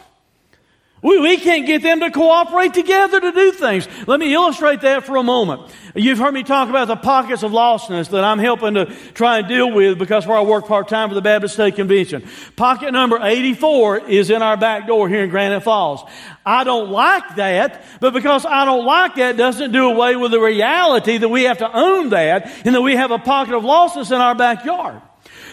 [1.02, 3.88] We, we can't get them to cooperate together to do things.
[4.06, 5.74] Let me illustrate that for a moment.
[5.96, 9.48] You've heard me talk about the pockets of lostness that I'm helping to try and
[9.48, 12.24] deal with because where I work part time for the Baptist State Convention.
[12.54, 16.08] Pocket number 84 is in our back door here in Granite Falls.
[16.46, 20.40] I don't like that, but because I don't like that doesn't do away with the
[20.40, 24.14] reality that we have to own that and that we have a pocket of lostness
[24.14, 25.02] in our backyard.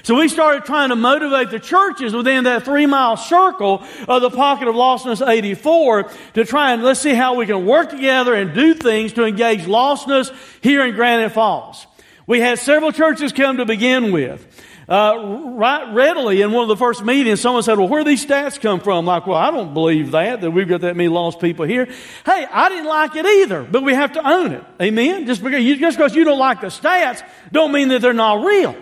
[0.03, 4.29] So we started trying to motivate the churches within that three mile circle of the
[4.29, 8.53] pocket of lostness 84 to try and let's see how we can work together and
[8.53, 11.85] do things to engage lostness here in Granite Falls.
[12.27, 14.45] We had several churches come to begin with.
[14.89, 18.25] Uh, right readily in one of the first meetings, someone said, well, where do these
[18.25, 19.05] stats come from?
[19.05, 21.85] Like, well, I don't believe that, that we've got that many lost people here.
[22.25, 24.63] Hey, I didn't like it either, but we have to own it.
[24.81, 25.27] Amen?
[25.27, 28.43] Just because you, just because you don't like the stats don't mean that they're not
[28.43, 28.75] real.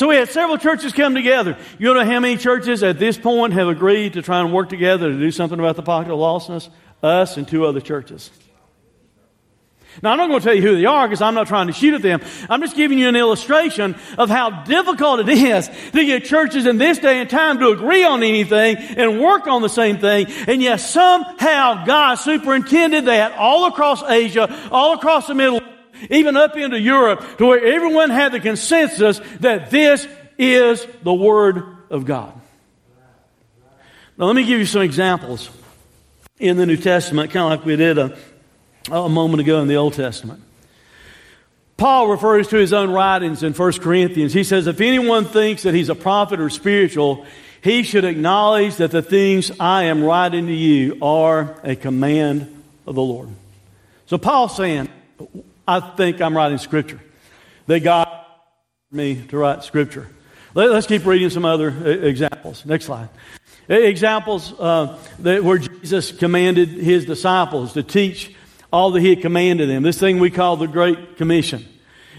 [0.00, 1.58] So we had several churches come together.
[1.78, 5.12] You know how many churches at this point have agreed to try and work together
[5.12, 6.70] to do something about the pocket of lostness?
[7.02, 8.30] Us and two other churches.
[10.02, 11.74] Now, I'm not going to tell you who they are because I'm not trying to
[11.74, 12.22] shoot at them.
[12.48, 16.78] I'm just giving you an illustration of how difficult it is to get churches in
[16.78, 20.28] this day and time to agree on anything and work on the same thing.
[20.46, 25.60] And yet somehow God superintended that all across Asia, all across the Middle
[26.08, 30.06] even up into Europe, to where everyone had the consensus that this
[30.38, 32.32] is the Word of God.
[34.16, 35.50] Now, let me give you some examples
[36.38, 38.16] in the New Testament, kind of like we did a,
[38.90, 40.42] a moment ago in the Old Testament.
[41.76, 44.34] Paul refers to his own writings in 1 Corinthians.
[44.34, 47.24] He says, If anyone thinks that he's a prophet or spiritual,
[47.62, 52.94] he should acknowledge that the things I am writing to you are a command of
[52.94, 53.30] the Lord.
[54.06, 54.90] So Paul's saying,
[55.70, 57.00] I think I'm writing Scripture.
[57.68, 58.08] That God
[58.90, 60.08] me to write Scripture.
[60.52, 61.68] Let, us keep reading some other
[62.02, 62.66] examples.
[62.66, 63.08] Next slide.
[63.68, 68.34] Examples uh, that, where Jesus commanded his disciples to teach
[68.72, 69.84] all that he had commanded them.
[69.84, 71.64] This thing we call the Great Commission.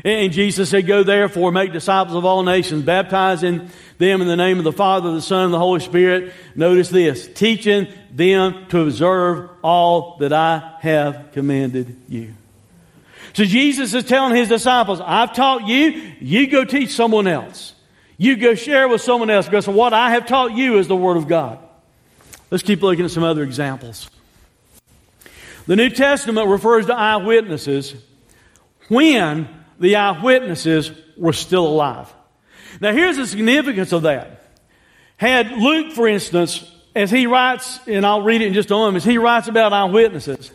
[0.06, 4.60] And Jesus said, Go therefore, make disciples of all nations, baptizing them in the name
[4.60, 6.34] of the Father, the Son, and the Holy Spirit.
[6.56, 12.34] Notice this teaching them to observe all that I have commanded you.
[13.34, 17.74] So Jesus is telling his disciples, I've taught you, you go teach someone else.
[18.18, 21.18] You go share with someone else because what I have taught you is the Word
[21.18, 21.60] of God.
[22.50, 24.10] Let's keep looking at some other examples.
[25.66, 27.96] The New Testament refers to eyewitnesses
[28.90, 29.48] when
[29.80, 32.14] the eyewitnesses were still alive.
[32.80, 34.44] Now, here's the significance of that.
[35.18, 38.98] Had Luke, for instance, as he writes, and I'll read it in just a moment,
[38.98, 40.52] as he writes about eyewitnesses,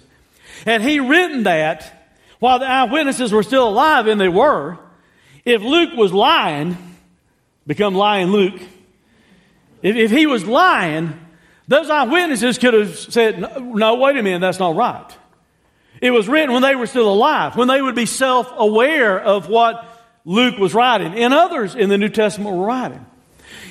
[0.65, 1.96] had he written that
[2.39, 4.79] while the eyewitnesses were still alive, and they were,
[5.45, 6.77] if Luke was lying,
[7.67, 8.61] become lying Luke,
[9.83, 11.19] if, if he was lying,
[11.69, 15.17] those eyewitnesses could have said, no, wait a minute, that's not right.
[16.01, 19.49] It was written when they were still alive, when they would be self aware of
[19.49, 19.85] what
[20.25, 23.05] Luke was writing, and others in the New Testament were writing.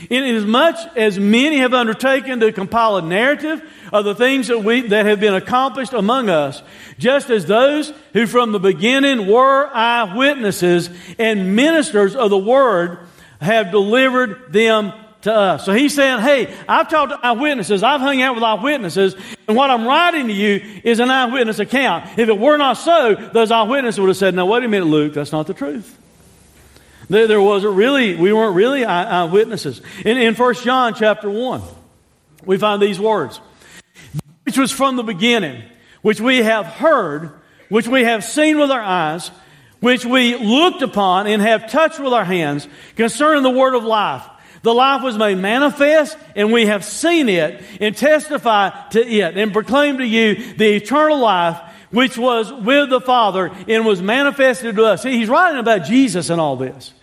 [0.10, 5.06] Inasmuch as many have undertaken to compile a narrative of the things that, we, that
[5.06, 6.62] have been accomplished among us,
[6.98, 13.00] just as those who from the beginning were eyewitnesses and ministers of the word
[13.42, 15.66] have delivered them to us.
[15.66, 19.16] So he's saying, hey, I've talked to eyewitnesses, I've hung out with eyewitnesses,
[19.48, 22.20] and what I'm writing to you is an eyewitness account.
[22.20, 25.14] If it were not so, those eyewitnesses would have said, no, wait a minute, Luke,
[25.14, 26.00] that's not the truth.
[27.10, 29.82] There, there wasn't really, we weren't really eyewitnesses.
[30.04, 31.62] In, in 1 John chapter 1,
[32.46, 33.40] we find these words,
[34.44, 35.64] which was from the beginning,
[36.02, 37.32] which we have heard,
[37.70, 39.30] which we have seen with our eyes,
[39.80, 44.26] which we looked upon and have touched with our hands concerning the word of life.
[44.64, 49.54] The life was made manifest, and we have seen it and testify to it and
[49.54, 51.62] proclaim to you the eternal life
[51.92, 55.04] which was with the Father and was manifested to us.
[55.04, 56.94] See, he's writing about Jesus and all this.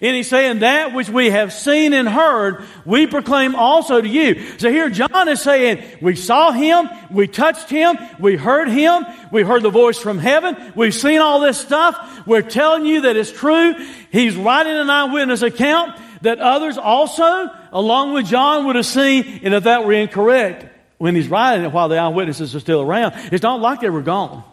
[0.00, 4.58] And he's saying that which we have seen and heard, we proclaim also to you.
[4.58, 9.42] So here John is saying, we saw him, we touched him, we heard him, we
[9.42, 13.32] heard the voice from heaven, we've seen all this stuff, we're telling you that it's
[13.32, 13.74] true.
[14.12, 19.54] He's writing an eyewitness account that others also, along with John, would have seen, and
[19.54, 20.66] if that were incorrect,
[21.00, 24.02] when he's writing it while the eyewitnesses are still around, it's not like they were
[24.02, 24.44] gone.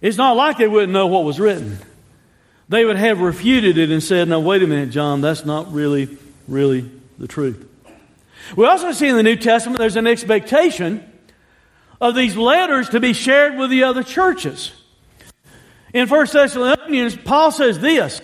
[0.00, 1.78] It's not like they wouldn't know what was written.
[2.68, 6.16] They would have refuted it and said, No, wait a minute, John, that's not really,
[6.46, 7.68] really the truth.
[8.54, 11.02] We also see in the New Testament there's an expectation
[12.00, 14.70] of these letters to be shared with the other churches.
[15.92, 18.22] In 1 Thessalonians, Paul says this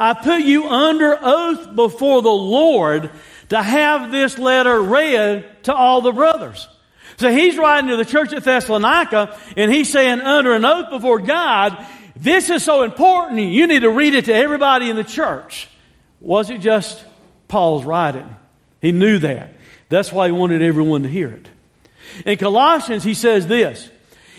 [0.00, 3.12] I put you under oath before the Lord
[3.50, 6.68] to have this letter read to all the brothers.
[7.16, 11.20] So he's writing to the church at Thessalonica and he's saying under an oath before
[11.20, 15.68] God, this is so important, you need to read it to everybody in the church.
[16.20, 17.04] Was it just
[17.48, 18.34] Paul's writing?
[18.80, 19.54] He knew that.
[19.88, 21.48] That's why he wanted everyone to hear it.
[22.26, 23.90] In Colossians, he says this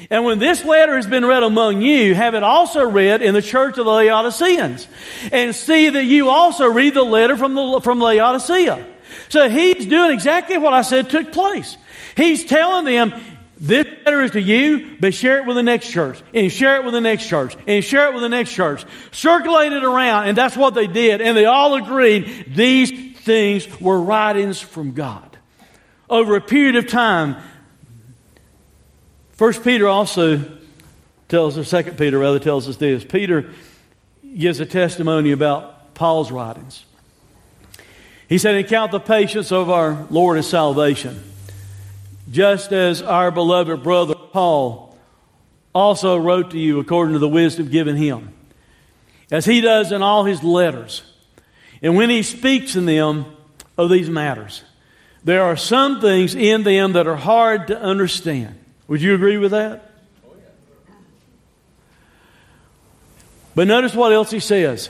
[0.09, 3.41] and when this letter has been read among you, have it also read in the
[3.41, 4.87] church of the Laodiceans.
[5.31, 8.85] And see that you also read the letter from, the, from Laodicea.
[9.29, 11.77] So he's doing exactly what I said took place.
[12.15, 13.13] He's telling them,
[13.57, 16.83] this letter is to you, but share it with the next church, and share it
[16.83, 18.85] with the next church, and share it with the next church.
[19.11, 21.21] Circulate it around, and that's what they did.
[21.21, 25.37] And they all agreed these things were writings from God.
[26.09, 27.37] Over a period of time,
[29.33, 30.41] First Peter also
[31.27, 33.03] tells us, Second Peter rather tells us this.
[33.03, 33.51] Peter
[34.37, 36.85] gives a testimony about Paul's writings.
[38.27, 41.23] He said, "And count the patience of our Lord as salvation,
[42.31, 44.97] just as our beloved brother Paul
[45.73, 48.29] also wrote to you according to the wisdom given him,
[49.31, 51.03] as he does in all his letters.
[51.81, 53.25] And when he speaks in them
[53.77, 54.63] of these matters,
[55.23, 58.55] there are some things in them that are hard to understand."
[58.87, 59.91] Would you agree with that?
[63.53, 64.89] But notice what else he says.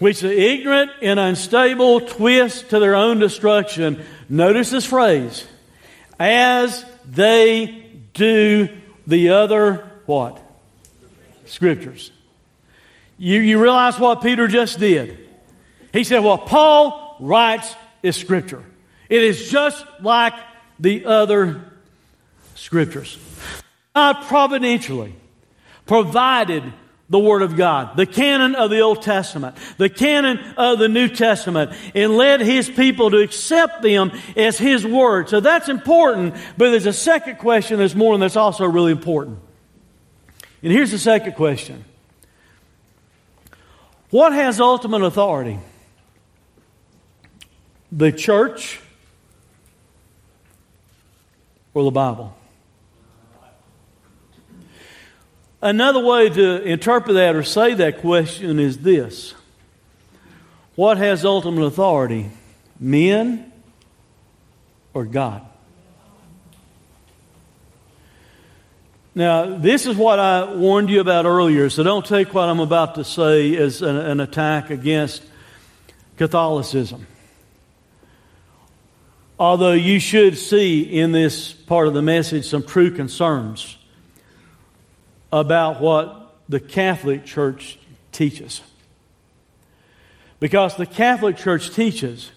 [0.00, 4.04] Which the ignorant and unstable twist to their own destruction.
[4.28, 5.46] Notice this phrase.
[6.18, 8.68] As they do
[9.06, 10.42] the other what?
[11.46, 12.10] Scriptures.
[13.18, 15.28] You, you realize what Peter just did?
[15.92, 18.64] He said, What Paul writes is Scripture.
[19.08, 20.34] It is just like
[20.78, 21.62] the other
[22.54, 23.18] scriptures.
[23.94, 25.14] God providentially
[25.84, 26.62] provided
[27.10, 31.08] the Word of God, the canon of the Old Testament, the canon of the New
[31.08, 35.28] Testament, and led His people to accept them as His Word.
[35.28, 39.40] So that's important, but there's a second question that's more and that's also really important.
[40.62, 41.84] And here's the second question
[44.10, 45.58] What has ultimate authority?
[47.90, 48.80] The church
[51.74, 52.36] or the Bible?
[55.62, 59.34] Another way to interpret that or say that question is this
[60.74, 62.30] What has ultimate authority?
[62.78, 63.52] Men
[64.94, 65.46] or God?
[69.14, 72.94] Now, this is what I warned you about earlier, so don't take what I'm about
[72.94, 75.22] to say as an, an attack against
[76.16, 77.06] Catholicism.
[79.38, 83.76] Although you should see in this part of the message some true concerns
[85.32, 87.78] about what the Catholic Church
[88.12, 88.60] teaches.
[90.40, 92.32] Because the Catholic Church teaches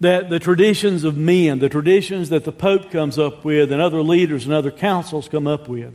[0.00, 4.02] that the traditions of men, the traditions that the Pope comes up with, and other
[4.02, 5.94] leaders and other councils come up with,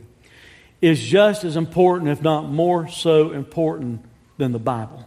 [0.80, 4.04] is just as important, if not more so important,
[4.38, 5.06] than the Bible.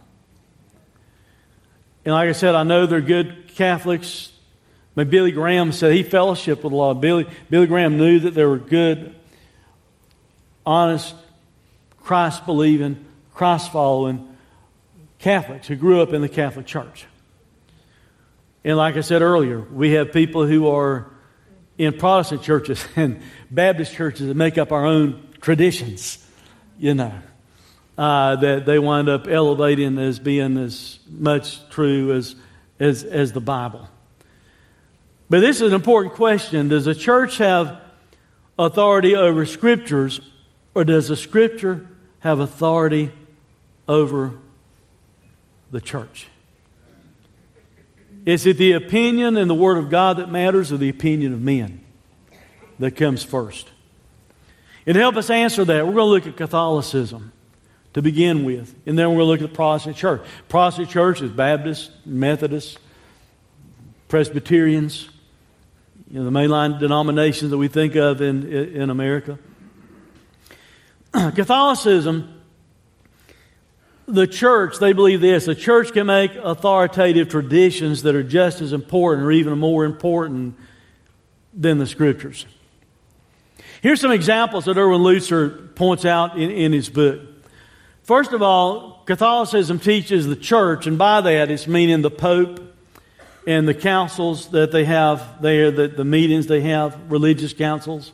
[2.04, 4.32] And like I said, I know they're good Catholics.
[4.94, 6.90] But Billy Graham said he fellowshiped with a lot.
[6.92, 9.14] of Billy, Billy Graham knew that there were good,
[10.64, 11.14] honest,
[12.00, 13.04] Christ believing,
[13.34, 14.28] Christ following
[15.18, 17.06] Catholics who grew up in the Catholic Church.
[18.64, 21.10] And like I said earlier, we have people who are
[21.78, 26.24] in Protestant churches and Baptist churches that make up our own traditions,
[26.78, 27.12] you know,
[27.98, 32.36] uh, that they wind up elevating as being as much true as,
[32.78, 33.88] as, as the Bible.
[35.28, 36.68] But this is an important question.
[36.68, 37.80] Does the church have
[38.58, 40.20] authority over scriptures,
[40.74, 41.86] or does the scripture
[42.20, 43.12] have authority
[43.88, 44.34] over
[45.70, 46.28] the church?
[48.24, 51.40] Is it the opinion and the Word of God that matters, or the opinion of
[51.40, 51.80] men
[52.78, 53.68] that comes first?
[54.86, 57.32] And to help us answer that, we're going to look at Catholicism
[57.94, 60.22] to begin with, and then we're going to look at the Protestant church.
[60.48, 62.78] Protestant church is Baptist, Methodist,
[64.08, 65.08] Presbyterians,
[66.10, 69.38] you know, the mainline denominations that we think of in, in America.
[71.34, 72.42] Catholicism
[74.12, 78.72] the church, they believe this the church can make authoritative traditions that are just as
[78.72, 80.56] important or even more important
[81.54, 82.46] than the scriptures.
[83.80, 87.20] Here's some examples that Erwin Lutzer points out in, in his book.
[88.02, 92.60] First of all, Catholicism teaches the church, and by that it's meaning the Pope
[93.46, 98.12] and the councils that they have there, the, the meetings they have, religious councils.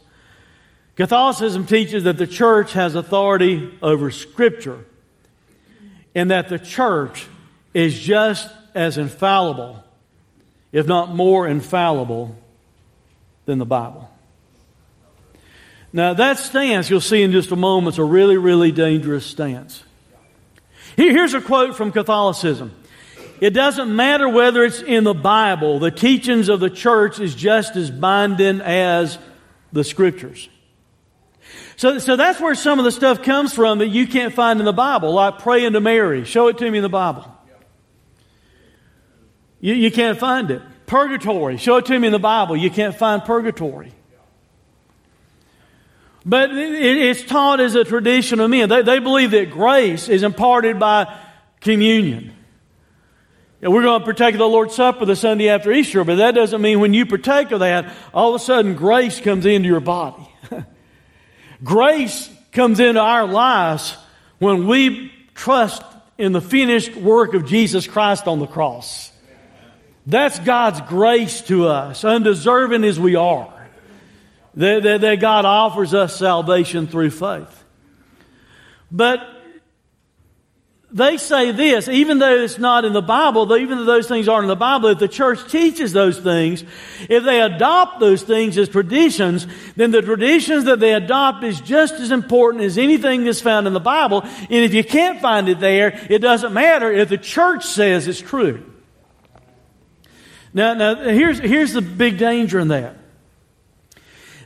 [0.99, 4.85] Catholicism teaches that the church has authority over Scripture
[6.13, 7.25] and that the church
[7.73, 9.85] is just as infallible,
[10.73, 12.37] if not more infallible,
[13.47, 14.11] than the Bible.
[15.93, 19.85] Now, that stance, you'll see in just a moment, is a really, really dangerous stance.
[20.97, 22.73] Here's a quote from Catholicism
[23.41, 27.77] It doesn't matter whether it's in the Bible, the teachings of the church is just
[27.77, 29.17] as binding as
[29.73, 30.49] the Scriptures.
[31.77, 34.65] So, so that's where some of the stuff comes from that you can't find in
[34.65, 36.25] the Bible, like praying to Mary.
[36.25, 37.25] Show it to me in the Bible.
[39.61, 40.63] You, you can't find it.
[40.87, 41.57] Purgatory.
[41.57, 42.57] Show it to me in the Bible.
[42.57, 43.93] You can't find purgatory.
[46.25, 48.69] But it, it's taught as a tradition of men.
[48.69, 51.15] They, they believe that grace is imparted by
[51.61, 52.35] communion.
[53.61, 56.35] And we're going to partake of the Lord's Supper the Sunday after Easter, but that
[56.35, 59.81] doesn't mean when you partake of that, all of a sudden grace comes into your
[59.81, 60.28] body.
[61.63, 63.97] Grace comes into our lives
[64.39, 65.83] when we trust
[66.17, 69.13] in the finished work of Jesus Christ on the cross.
[70.07, 73.53] That's God's grace to us, undeserving as we are.
[74.55, 77.65] That, that, that God offers us salvation through faith.
[78.91, 79.21] But
[80.91, 84.45] they say this, even though it's not in the Bible, even though those things aren't
[84.45, 86.65] in the Bible, if the church teaches those things,
[87.11, 91.95] if they adopt those things as traditions, then the traditions that they adopt is just
[91.95, 94.23] as important as anything that's found in the Bible.
[94.23, 98.21] And if you can't find it there, it doesn't matter if the church says it's
[98.21, 98.65] true.
[100.55, 102.97] Now, now here's, here's the big danger in that.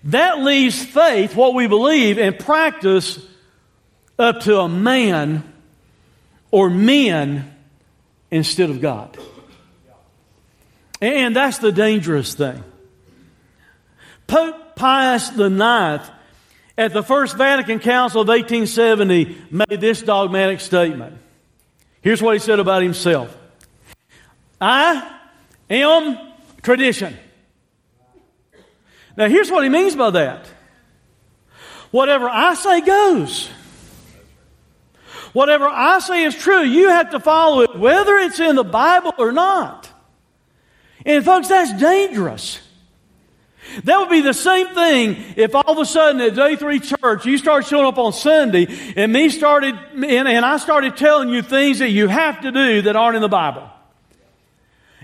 [0.05, 3.25] That leaves faith, what we believe, and practice
[4.19, 5.52] up to a man
[6.53, 7.53] or men
[8.31, 9.19] instead of God.
[11.01, 12.63] And that's the dangerous thing.
[14.29, 16.09] Pope Pius IX,
[16.79, 21.19] at the First Vatican Council of 1870, made this dogmatic statement.
[22.01, 23.37] Here's what he said about himself
[24.61, 25.19] I
[25.69, 26.19] am
[26.63, 27.17] tradition.
[29.17, 30.47] Now, here's what he means by that.
[31.91, 33.51] Whatever I say goes.
[35.33, 39.15] Whatever I say is true, you have to follow it, whether it's in the Bible
[39.19, 39.89] or not.
[41.07, 42.61] And folks, that's dangerous.
[43.85, 47.25] That would be the same thing if all of a sudden at Day 3 Church
[47.25, 48.67] you start showing up on Sunday
[48.97, 52.83] and me started, and, and I started telling you things that you have to do
[52.83, 53.71] that aren't in the Bible.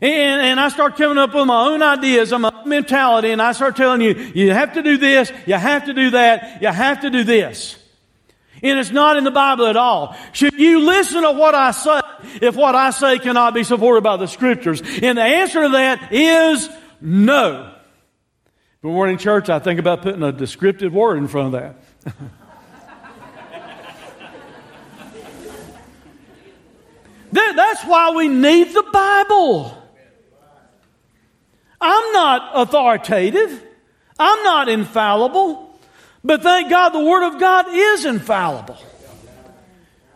[0.02, 3.40] And, and I start coming up with my own ideas and my own mentality and
[3.40, 6.68] I start telling you, you have to do this, you have to do that, you
[6.68, 7.76] have to do this.
[8.62, 10.16] And it's not in the Bible at all.
[10.32, 12.00] Should you listen to what I say
[12.42, 14.82] if what I say cannot be supported by the scriptures?
[15.02, 16.68] And the answer to that is
[17.00, 17.74] no.
[18.80, 22.14] When we're in church, I think about putting a descriptive word in front of that.
[27.32, 29.74] That's why we need the Bible.
[31.80, 33.62] I'm not authoritative.
[34.18, 35.67] I'm not infallible.
[36.24, 38.76] But thank God the Word of God is infallible.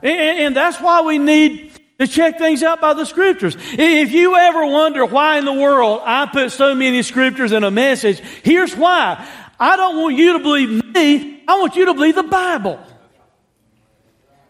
[0.02, 3.56] And, and, that's why we need to check things out by the Scriptures.
[3.72, 7.70] If you ever wonder why in the world I put so many Scriptures in a
[7.70, 9.26] message, here's why.
[9.60, 11.44] I don't want you to believe me.
[11.46, 12.80] I want you to believe the Bible.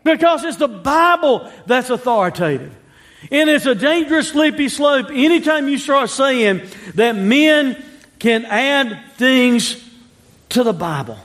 [0.05, 2.75] Because it's the Bible that's authoritative.
[3.31, 6.63] And it's a dangerous slippery slope anytime you start saying
[6.95, 7.83] that men
[8.19, 9.83] can add things
[10.49, 11.19] to the Bible.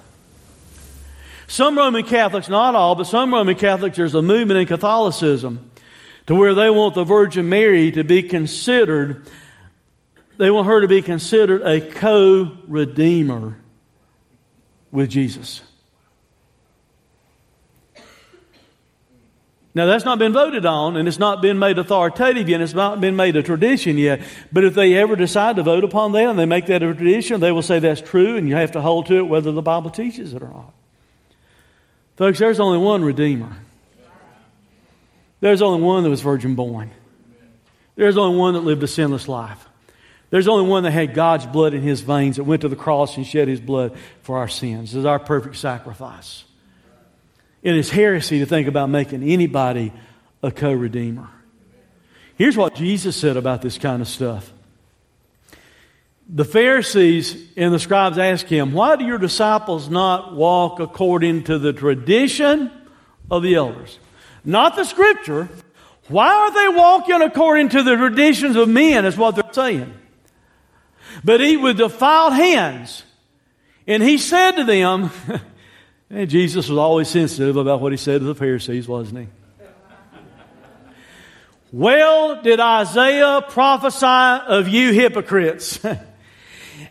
[1.48, 5.72] Some Roman Catholics, not all, but some Roman Catholics, there's a movement in Catholicism
[6.28, 9.26] to where they want the Virgin Mary to be considered,
[10.38, 13.58] they want her to be considered a co redeemer
[14.92, 15.62] with Jesus.
[19.74, 22.74] Now, that's not been voted on, and it's not been made authoritative yet, and it's
[22.74, 24.22] not been made a tradition yet.
[24.52, 27.40] But if they ever decide to vote upon that and they make that a tradition,
[27.40, 29.92] they will say that's true, and you have to hold to it whether the Bible
[29.92, 30.74] teaches it or not.
[32.18, 33.56] Folks, there's only one Redeemer.
[35.40, 36.90] There's only one that was virgin born.
[37.96, 39.68] There's only one that lived a sinless life.
[40.32, 43.18] There's only one that had God's blood in his veins that went to the cross
[43.18, 44.96] and shed his blood for our sins.
[44.96, 46.44] Is our perfect sacrifice.
[47.62, 49.94] It is heresy to think about making anybody
[50.42, 51.30] a co redeemer.
[52.36, 54.52] Here's what Jesus said about this kind of stuff.
[56.30, 61.58] The Pharisees and the scribes asked him, Why do your disciples not walk according to
[61.58, 62.70] the tradition
[63.32, 63.98] of the elders?
[64.44, 65.48] Not the scripture.
[66.10, 69.94] Why are they walking according to the traditions of men, is what they're saying.
[71.24, 73.04] But eat with defiled hands.
[73.88, 75.12] And he said to them,
[76.10, 79.28] And Jesus was always sensitive about what he said to the Pharisees, wasn't he?
[81.74, 85.80] well, did Isaiah prophesy of you hypocrites?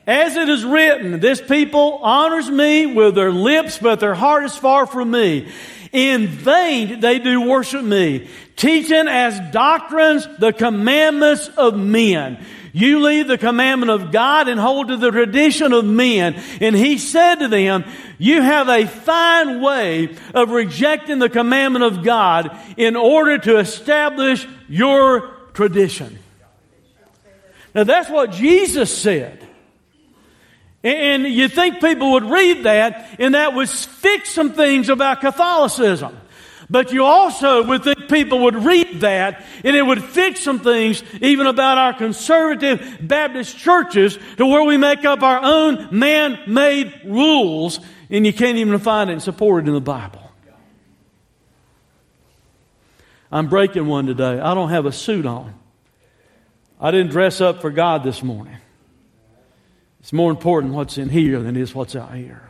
[0.06, 4.54] As it is written, this people honors me with their lips, but their heart is
[4.54, 5.48] far from me.
[5.92, 12.44] In vain they do worship me, teaching as doctrines the commandments of men.
[12.72, 16.34] You leave the commandment of God and hold to the tradition of men.
[16.60, 17.84] And he said to them,
[18.18, 24.46] you have a fine way of rejecting the commandment of God in order to establish
[24.68, 26.18] your tradition.
[27.74, 29.42] Now that's what Jesus said.
[30.86, 36.16] And you think people would read that and that would fix some things about Catholicism.
[36.70, 41.02] But you also would think people would read that and it would fix some things
[41.20, 47.80] even about our conservative Baptist churches to where we make up our own man-made rules
[48.08, 50.22] and you can't even find it supported in the Bible.
[53.32, 54.38] I'm breaking one today.
[54.38, 55.52] I don't have a suit on.
[56.80, 58.58] I didn't dress up for God this morning.
[60.06, 62.48] It's more important what's in here than it is what's out here.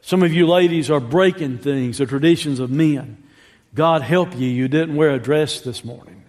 [0.00, 3.20] Some of you ladies are breaking things, the traditions of men.
[3.74, 6.22] God help you, you didn't wear a dress this morning.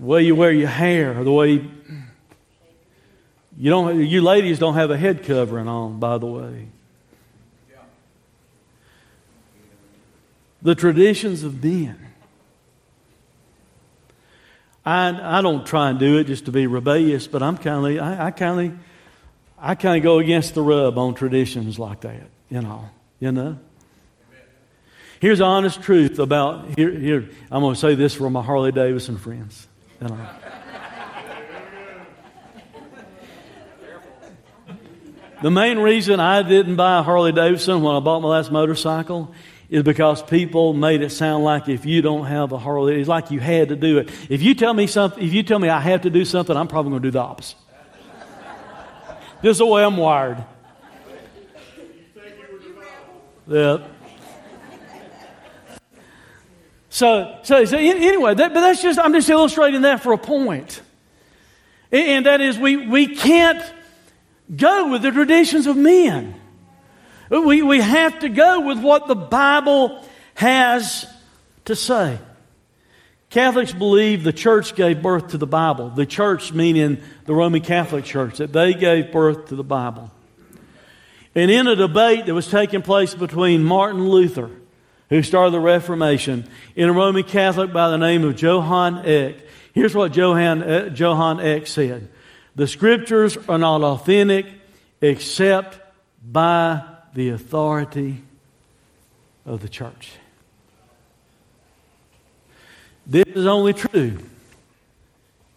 [0.00, 1.64] The way you wear your hair, the way
[3.56, 6.71] you don't, you ladies don't have a head covering on, by the way.
[10.62, 11.98] The traditions of men.
[14.84, 18.04] I, I don't try and do it just to be rebellious, but I'm kind of
[18.04, 18.78] I, I kind of
[19.58, 22.28] I kind of go against the rub on traditions like that.
[22.48, 22.90] You know,
[23.20, 23.58] you know.
[25.20, 26.90] Here's the honest truth about here.
[26.90, 29.68] Here, I'm going to say this for my Harley Davidson friends.
[30.00, 30.28] You know.
[35.42, 39.32] the main reason I didn't buy a Harley Davidson when I bought my last motorcycle
[39.72, 43.30] is because people made it sound like if you don't have a heart, it's like
[43.30, 44.10] you had to do it.
[44.28, 46.68] If you tell me something, if you tell me I have to do something, I'm
[46.68, 47.56] probably going to do the opposite.
[49.40, 50.44] this is the way I'm wired.
[53.48, 53.78] Yeah.
[56.90, 60.82] So, so, so anyway, that, but that's just, I'm just illustrating that for a point.
[61.90, 63.64] And that is, we, we can't
[64.54, 66.41] go with the traditions of men.
[67.40, 70.04] We, we have to go with what the Bible
[70.34, 71.06] has
[71.64, 72.18] to say.
[73.30, 75.88] Catholics believe the church gave birth to the Bible.
[75.88, 80.10] The church, meaning the Roman Catholic Church, that they gave birth to the Bible.
[81.34, 84.50] And in a debate that was taking place between Martin Luther,
[85.08, 89.36] who started the Reformation, and a Roman Catholic by the name of Johann Eck,
[89.72, 92.10] here's what Johann, uh, Johann Eck said
[92.56, 94.44] The scriptures are not authentic
[95.00, 95.78] except
[96.22, 98.22] by the authority
[99.44, 100.12] of the church.
[103.06, 104.18] This is only true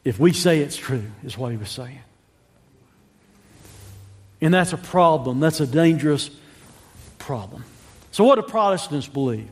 [0.06, 2.00] if we say it's true, is what he was saying.
[4.40, 5.40] And that's a problem.
[5.40, 6.30] That's a dangerous
[7.18, 7.66] problem.
[8.12, 9.50] So, what do Protestants believe?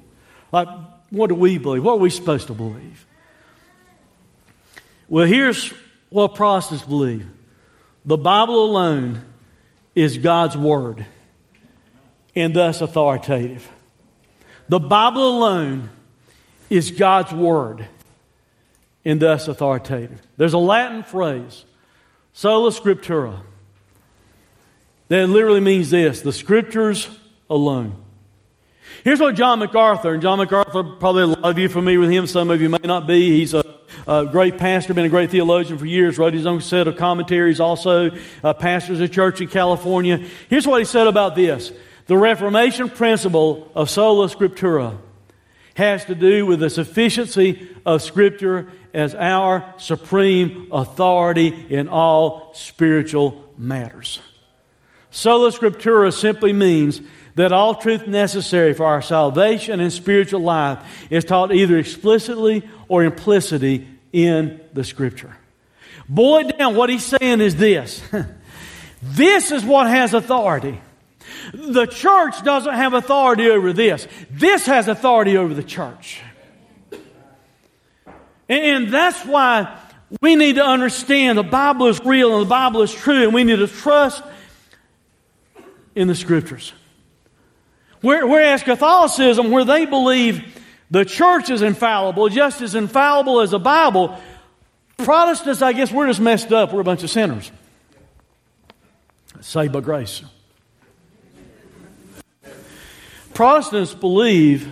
[0.52, 0.68] Like,
[1.10, 1.84] what do we believe?
[1.84, 3.06] What are we supposed to believe?
[5.10, 5.74] Well, here's
[6.10, 7.26] what Protestants believe
[8.06, 9.24] the Bible alone
[9.96, 11.06] is God's Word
[12.36, 13.70] and thus authoritative.
[14.70, 15.90] The Bible alone
[16.70, 17.88] is God's Word
[19.06, 20.22] and thus authoritative.
[20.38, 21.66] There's a Latin phrase,
[22.32, 23.42] sola scriptura,
[25.10, 27.10] that literally means this the Scriptures
[27.50, 27.96] alone.
[29.04, 32.26] Here's what John MacArthur, and John MacArthur, probably a lot of you familiar with him,
[32.26, 33.38] some of you may not be.
[33.38, 33.64] He's a,
[34.08, 37.60] a great pastor, been a great theologian for years, wrote his own set of commentaries,
[37.60, 38.12] also
[38.44, 40.26] uh, pastors a church in California.
[40.50, 41.74] Here's what he said about this
[42.06, 44.98] the Reformation principle of sola scriptura
[45.76, 53.44] has to do with the sufficiency of Scripture as our supreme authority in all spiritual
[53.58, 54.20] matters.
[55.10, 57.02] Sola scriptura simply means
[57.36, 63.04] that all truth necessary for our salvation and spiritual life is taught either explicitly or
[63.04, 65.36] implicitly in the Scripture.
[66.08, 68.02] Boil it down, what he's saying is this
[69.02, 70.80] this is what has authority.
[71.52, 74.08] The church doesn't have authority over this.
[74.30, 76.22] This has authority over the church.
[78.48, 79.78] And that's why
[80.22, 83.44] we need to understand the Bible is real and the Bible is true, and we
[83.44, 84.24] need to trust
[85.96, 86.74] in the Scriptures.
[88.02, 94.20] Whereas Catholicism, where they believe the church is infallible, just as infallible as the Bible,
[94.98, 96.72] Protestants, I guess we're just messed up.
[96.72, 97.52] We're a bunch of sinners.
[99.42, 100.22] Saved by grace.
[103.34, 104.72] Protestants believe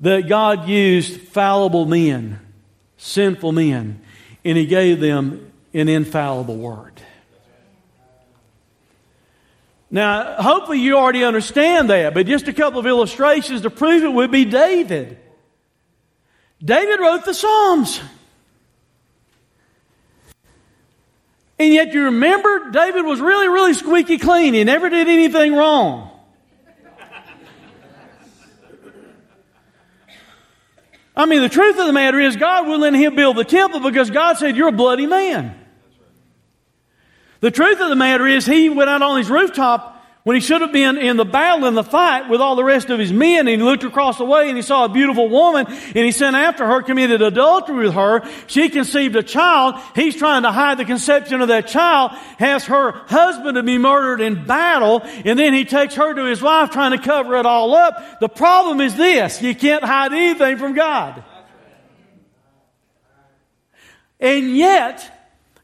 [0.00, 2.40] that God used fallible men,
[2.96, 4.00] sinful men,
[4.44, 7.00] and He gave them an infallible word.
[9.90, 14.12] Now, hopefully you already understand that, but just a couple of illustrations to prove it
[14.12, 15.18] would be David.
[16.62, 18.00] David wrote the Psalms.
[21.58, 24.54] And yet you remember, David was really, really squeaky clean.
[24.54, 26.10] He never did anything wrong.
[31.16, 33.80] I mean, the truth of the matter is, God wouldn't let him build the temple
[33.80, 35.58] because God said, You're a bloody man.
[37.40, 39.93] The truth of the matter is, he went out on his rooftop
[40.24, 42.88] when he should have been in the battle in the fight with all the rest
[42.88, 45.66] of his men, and he looked across the way and he saw a beautiful woman,
[45.66, 48.26] and he sent after her, committed adultery with her.
[48.46, 49.74] She conceived a child.
[49.94, 54.22] He's trying to hide the conception of that child, has her husband to be murdered
[54.22, 57.74] in battle, and then he takes her to his wife trying to cover it all
[57.74, 58.18] up.
[58.20, 61.22] The problem is this, you can't hide anything from God.
[64.20, 65.13] And yet,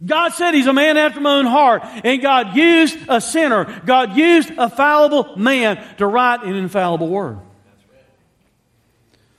[0.04, 1.82] God said he's a man after my own heart.
[2.04, 3.82] And God used a sinner.
[3.84, 7.38] God used a fallible man to write an infallible word.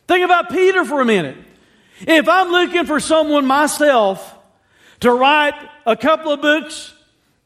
[0.07, 1.37] Think about Peter for a minute.
[2.01, 4.37] If I'm looking for someone myself
[4.99, 5.53] to write
[5.85, 6.93] a couple of books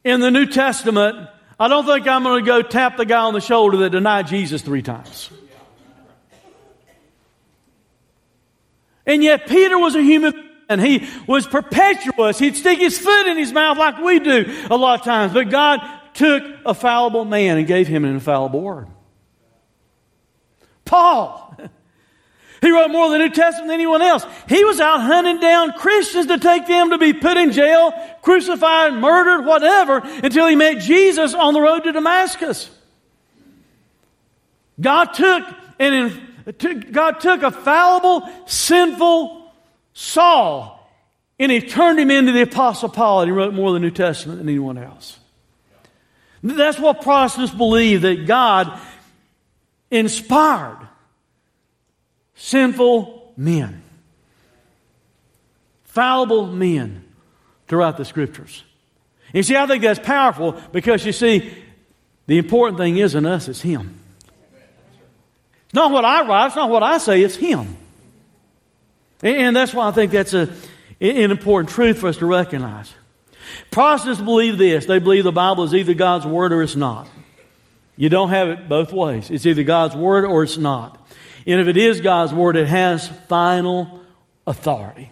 [0.04, 3.34] in the New Testament, I don't think I'm going to go tap the guy on
[3.34, 5.30] the shoulder that denied Jesus three times.
[9.06, 12.40] And yet Peter was a human and he was perpetuous.
[12.40, 15.34] He'd stick his foot in his mouth like we do a lot of times.
[15.34, 15.80] But God
[16.14, 18.88] took a fallible man and gave him an infallible word.
[20.86, 21.58] Paul.
[22.62, 24.26] He wrote more of the New Testament than anyone else.
[24.50, 27.94] He was out hunting down Christians to take them to be put in jail,
[28.24, 32.72] crucified, murdered, whatever, until he met Jesus on the road to Damascus.
[34.82, 35.44] God took
[35.78, 39.45] and God took a fallible, sinful
[39.96, 40.76] Saul
[41.40, 43.92] and he turned him into the Apostle Paul and he wrote more of the New
[43.92, 45.18] Testament than anyone else.
[46.44, 48.80] That's what Protestants believe that God
[49.90, 50.88] inspired
[52.36, 53.82] sinful men,
[55.86, 57.04] fallible men
[57.68, 58.64] throughout the scriptures.
[59.34, 61.52] You see, I think that's powerful because you see,
[62.28, 64.00] the important thing isn't us, it's Him.
[65.66, 67.76] It's not what I write, it's not what I say, it's Him.
[69.22, 70.50] And that's why I think that's a,
[71.00, 72.94] an important truth for us to recognize.
[73.72, 77.08] Protestants believe this they believe the Bible is either God's Word or it's not.
[77.98, 79.30] You don't have it both ways.
[79.30, 81.00] It's either God's Word or it's not.
[81.48, 84.02] And if it is God's Word, it has final
[84.46, 85.12] authority.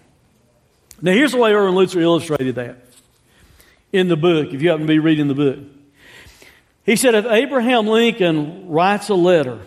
[1.02, 2.78] Now, here's the way Erwin Lutzer illustrated that
[3.92, 5.60] in the book, if you happen to be reading the book.
[6.86, 9.60] He said, if Abraham Lincoln writes a letter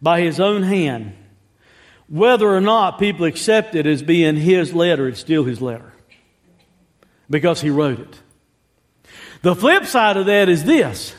[0.00, 1.14] by his own hand,
[2.08, 5.92] whether or not people accept it as being his letter, it's still his letter
[7.30, 8.20] because he wrote it.
[9.42, 11.14] The flip side of that is this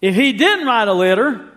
[0.00, 1.48] if he didn't write a letter,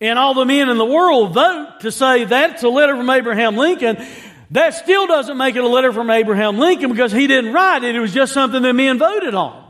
[0.00, 3.56] and all the men in the world vote to say that's a letter from Abraham
[3.56, 4.04] Lincoln,
[4.52, 7.96] that still doesn't make it a letter from Abraham Lincoln because he didn't write it.
[7.96, 9.65] It was just something that men voted on.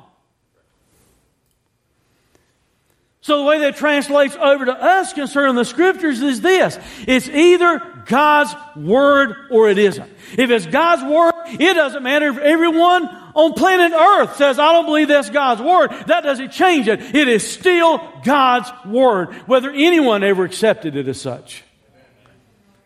[3.27, 6.79] So the way that translates over to us concerning the scriptures is this.
[7.09, 10.09] It's either God's word or it isn't.
[10.39, 13.05] If it's God's word, it doesn't matter if everyone
[13.35, 15.91] on planet earth says, I don't believe that's God's word.
[16.07, 17.01] That doesn't change it.
[17.17, 21.65] It is still God's word, whether anyone ever accepted it as such.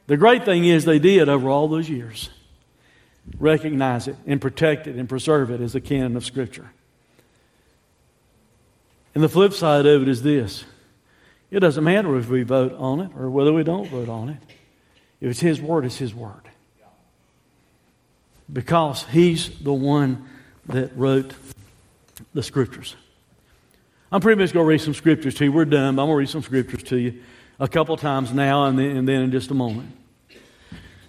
[0.06, 2.30] The great thing is they did over all those years.
[3.38, 6.70] Recognize it and protect it and preserve it as the canon of Scripture.
[9.14, 10.64] And the flip side of it is this
[11.50, 14.36] it doesn't matter if we vote on it or whether we don't vote on it.
[15.20, 16.48] If it's His Word, it's His Word.
[18.52, 20.28] Because He's the one
[20.66, 21.32] that wrote
[22.34, 22.94] the Scriptures.
[24.12, 25.52] I'm pretty much going to read some Scriptures to you.
[25.52, 27.20] We're done, but I'm going to read some Scriptures to you
[27.58, 29.92] a couple times now and then, and then in just a moment.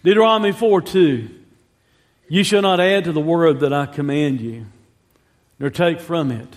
[0.04, 1.30] Deuteronomy 4 2.
[2.30, 4.66] You shall not add to the word that I command you,
[5.60, 6.47] nor take from it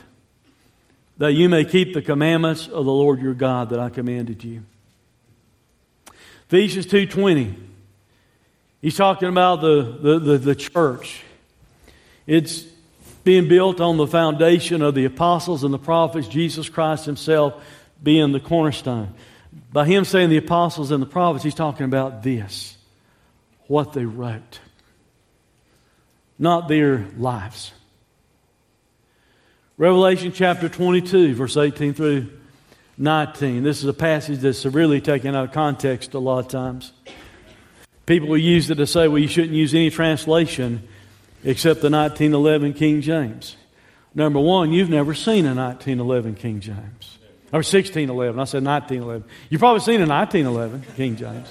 [1.19, 4.63] that you may keep the commandments of the Lord your God that I commanded you.
[6.49, 7.55] Ephesians 2.20.
[8.83, 11.23] He's talking about the, the, the, the church.
[12.27, 12.65] It's
[13.25, 17.65] being built on the foundation of the apostles and the prophets, Jesus Christ himself
[18.03, 19.15] being the cornerstone.
[19.73, 22.77] By him saying the apostles and the prophets, he's talking about this
[23.67, 24.61] what they wrote,
[26.39, 27.73] not their lives.
[29.77, 32.31] Revelation chapter 22, verse 18 through
[32.97, 33.65] 19.
[33.65, 36.93] This is a passage that's severely taken out of context a lot of times.
[38.07, 40.87] People will use it to say, well, you shouldn't use any translation
[41.43, 43.57] except the 1911 King James.
[44.15, 47.19] Number one, you've never seen a 1911 King James.
[47.53, 48.39] Or 1611.
[48.39, 49.29] I said 1911.
[49.51, 51.49] You've probably seen a 1911 King James.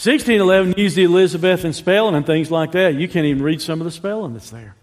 [0.00, 2.94] 1611 used the Elizabethan spelling and things like that.
[2.94, 4.74] You can't even read some of the spelling that's there.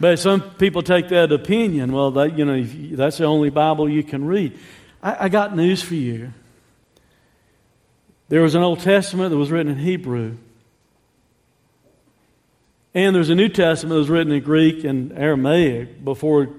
[0.00, 1.92] But some people take that opinion.
[1.92, 2.62] Well, that, you know,
[2.96, 4.56] that's the only Bible you can read.
[5.02, 6.32] I, I got news for you.
[8.28, 10.36] There was an Old Testament that was written in Hebrew.
[12.94, 16.50] And there's a New Testament that was written in Greek and Aramaic before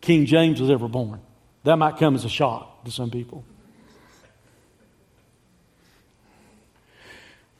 [0.00, 1.20] King James was ever born.
[1.64, 3.44] That might come as a shock to some people.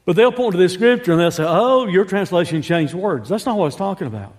[0.05, 3.29] But they'll point to this scripture and they'll say, oh, your translation changed words.
[3.29, 4.35] That's not what it's talking about.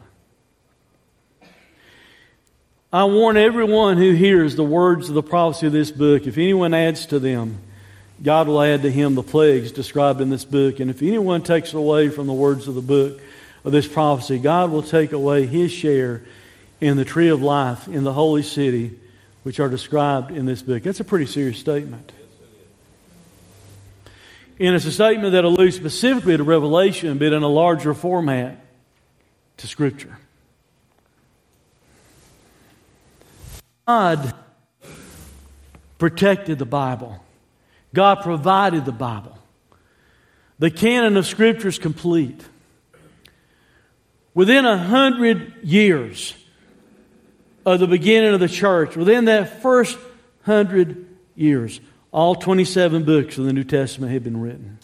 [2.92, 6.74] I warn everyone who hears the words of the prophecy of this book, if anyone
[6.74, 7.60] adds to them,
[8.24, 10.80] God will add to him the plagues described in this book.
[10.80, 13.22] And if anyone takes away from the words of the book
[13.64, 16.24] of this prophecy, God will take away his share
[16.82, 18.98] in the tree of life in the holy city,
[19.44, 20.82] which are described in this book.
[20.82, 22.12] That's a pretty serious statement.
[24.60, 28.58] And it's a statement that alludes specifically to Revelation, but in a larger format
[29.58, 30.18] to Scripture.
[33.90, 34.36] God
[35.98, 37.20] protected the Bible.
[37.92, 39.36] God provided the Bible.
[40.60, 42.40] The canon of Scripture is complete.
[44.36, 46.36] Within a hundred years
[47.66, 49.98] of the beginning of the church, within that first
[50.44, 51.82] hundred years,
[52.12, 54.78] all 27 books of the New Testament had been written.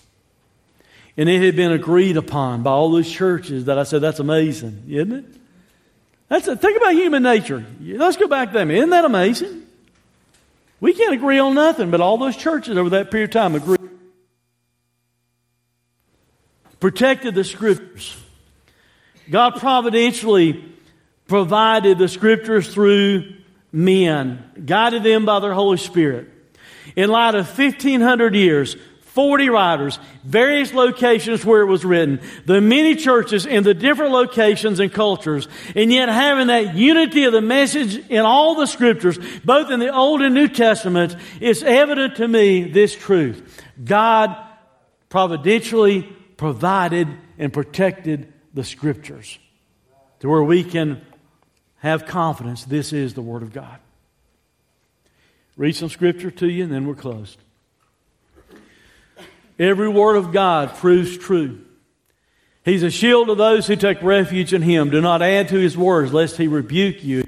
[1.15, 4.85] And it had been agreed upon by all those churches that I said, that's amazing,
[4.89, 5.25] isn't it?
[6.27, 7.65] That's a, think about human nature.
[7.79, 8.71] Let's go back to them.
[8.71, 9.63] Isn't that amazing?
[10.79, 13.79] We can't agree on nothing, but all those churches over that period of time agreed.
[16.79, 18.15] Protected the scriptures.
[19.29, 20.63] God providentially
[21.27, 23.33] provided the scriptures through
[23.71, 26.29] men, guided them by their Holy Spirit.
[26.95, 28.75] In light of 1500 years,
[29.15, 34.81] 40 writers, various locations where it was written, the many churches in the different locations
[34.81, 39.71] and cultures, and yet having that unity of the message in all the scriptures, both
[39.71, 43.63] in the Old and New Testaments, it's evident to me this truth.
[43.81, 44.35] God
[45.07, 46.03] providentially
[46.35, 47.07] provided
[47.37, 49.39] and protected the scriptures
[50.19, 51.01] to where we can
[51.77, 53.79] have confidence this is the Word of God.
[55.55, 57.39] Read some scripture to you and then we're closed.
[59.57, 61.61] Every word of God proves true.
[62.65, 64.89] He's a shield to those who take refuge in him.
[64.89, 67.23] Do not add to his words, lest he rebuke you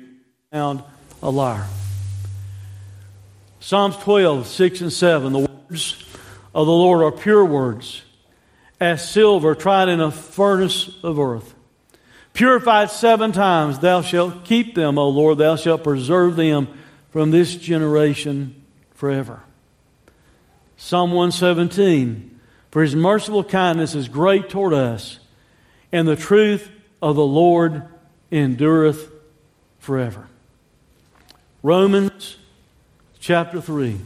[0.51, 0.83] found
[1.21, 1.67] a liar.
[3.59, 5.33] Psalms 12, 6 and 7.
[5.33, 6.03] The words
[6.55, 8.01] of the Lord are pure words,
[8.79, 11.53] as silver tried in a furnace of earth.
[12.33, 16.67] Purified seven times, thou shalt keep them, O Lord, thou shalt preserve them
[17.09, 18.63] from this generation
[18.93, 19.41] forever.
[20.77, 25.19] Psalm 117 For his merciful kindness is great toward us,
[25.91, 26.69] and the truth
[27.01, 27.83] of the Lord
[28.31, 29.11] endureth
[29.79, 30.27] forever.
[31.63, 32.37] Romans
[33.19, 33.99] chapter 3.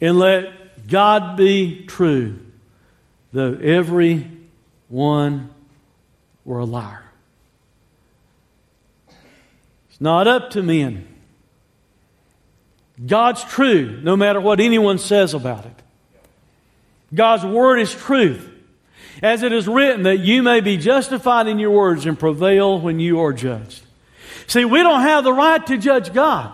[0.00, 2.38] And let God be true,
[3.32, 4.30] though every
[4.88, 5.50] one
[6.44, 7.04] were a liar.
[9.88, 11.15] It's not up to men.
[13.04, 15.82] God's true, no matter what anyone says about it.
[17.14, 18.50] God's word is truth.
[19.22, 23.00] As it is written, that you may be justified in your words and prevail when
[23.00, 23.82] you are judged.
[24.46, 26.52] See, we don't have the right to judge God.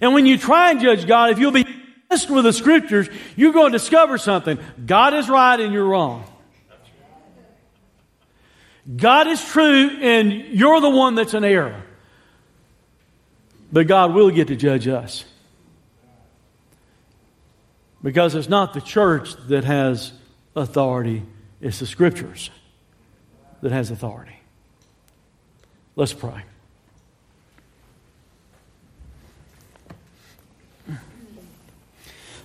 [0.00, 1.66] And when you try and judge God, if you'll be
[2.10, 4.58] honest with the scriptures, you're going to discover something.
[4.84, 6.24] God is right and you're wrong.
[8.94, 11.82] God is true and you're the one that's in error.
[13.72, 15.24] But God will get to judge us.
[18.06, 20.12] Because it's not the church that has
[20.54, 21.24] authority,
[21.60, 22.50] it's the scriptures
[23.62, 24.38] that has authority.
[25.96, 26.40] Let's pray.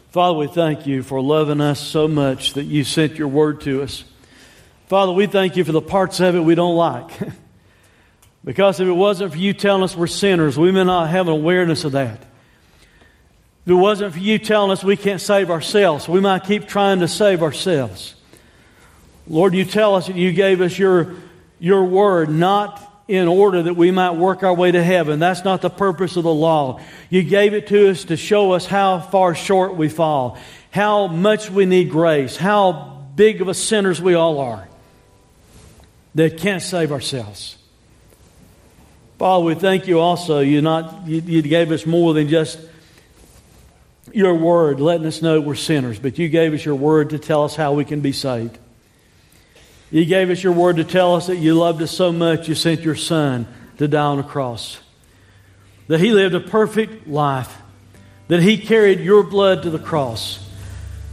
[0.09, 3.83] Father, we thank you for loving us so much that you sent your word to
[3.83, 4.03] us.
[4.87, 7.11] Father, we thank you for the parts of it we don't like.
[8.43, 11.33] because if it wasn't for you telling us we're sinners, we may not have an
[11.33, 12.30] awareness of that.
[13.65, 16.99] If it wasn't for you telling us we can't save ourselves, we might keep trying
[17.01, 18.15] to save ourselves.
[19.27, 21.15] Lord, you tell us that you gave us your,
[21.59, 25.19] your word not in order that we might work our way to heaven.
[25.19, 26.79] That's not the purpose of the law.
[27.09, 30.39] You gave it to us to show us how far short we fall,
[30.71, 34.67] how much we need grace, how big of a sinners we all are
[36.15, 37.57] that can't save ourselves.
[39.19, 40.39] Father, we thank you also.
[40.39, 42.59] You, not, you, you gave us more than just
[44.13, 47.43] your word letting us know we're sinners, but you gave us your word to tell
[47.43, 48.57] us how we can be saved.
[49.91, 52.55] You gave us your word to tell us that you loved us so much you
[52.55, 53.45] sent your son
[53.77, 54.79] to die on a cross.
[55.87, 57.57] That he lived a perfect life.
[58.29, 60.39] That he carried your blood to the cross.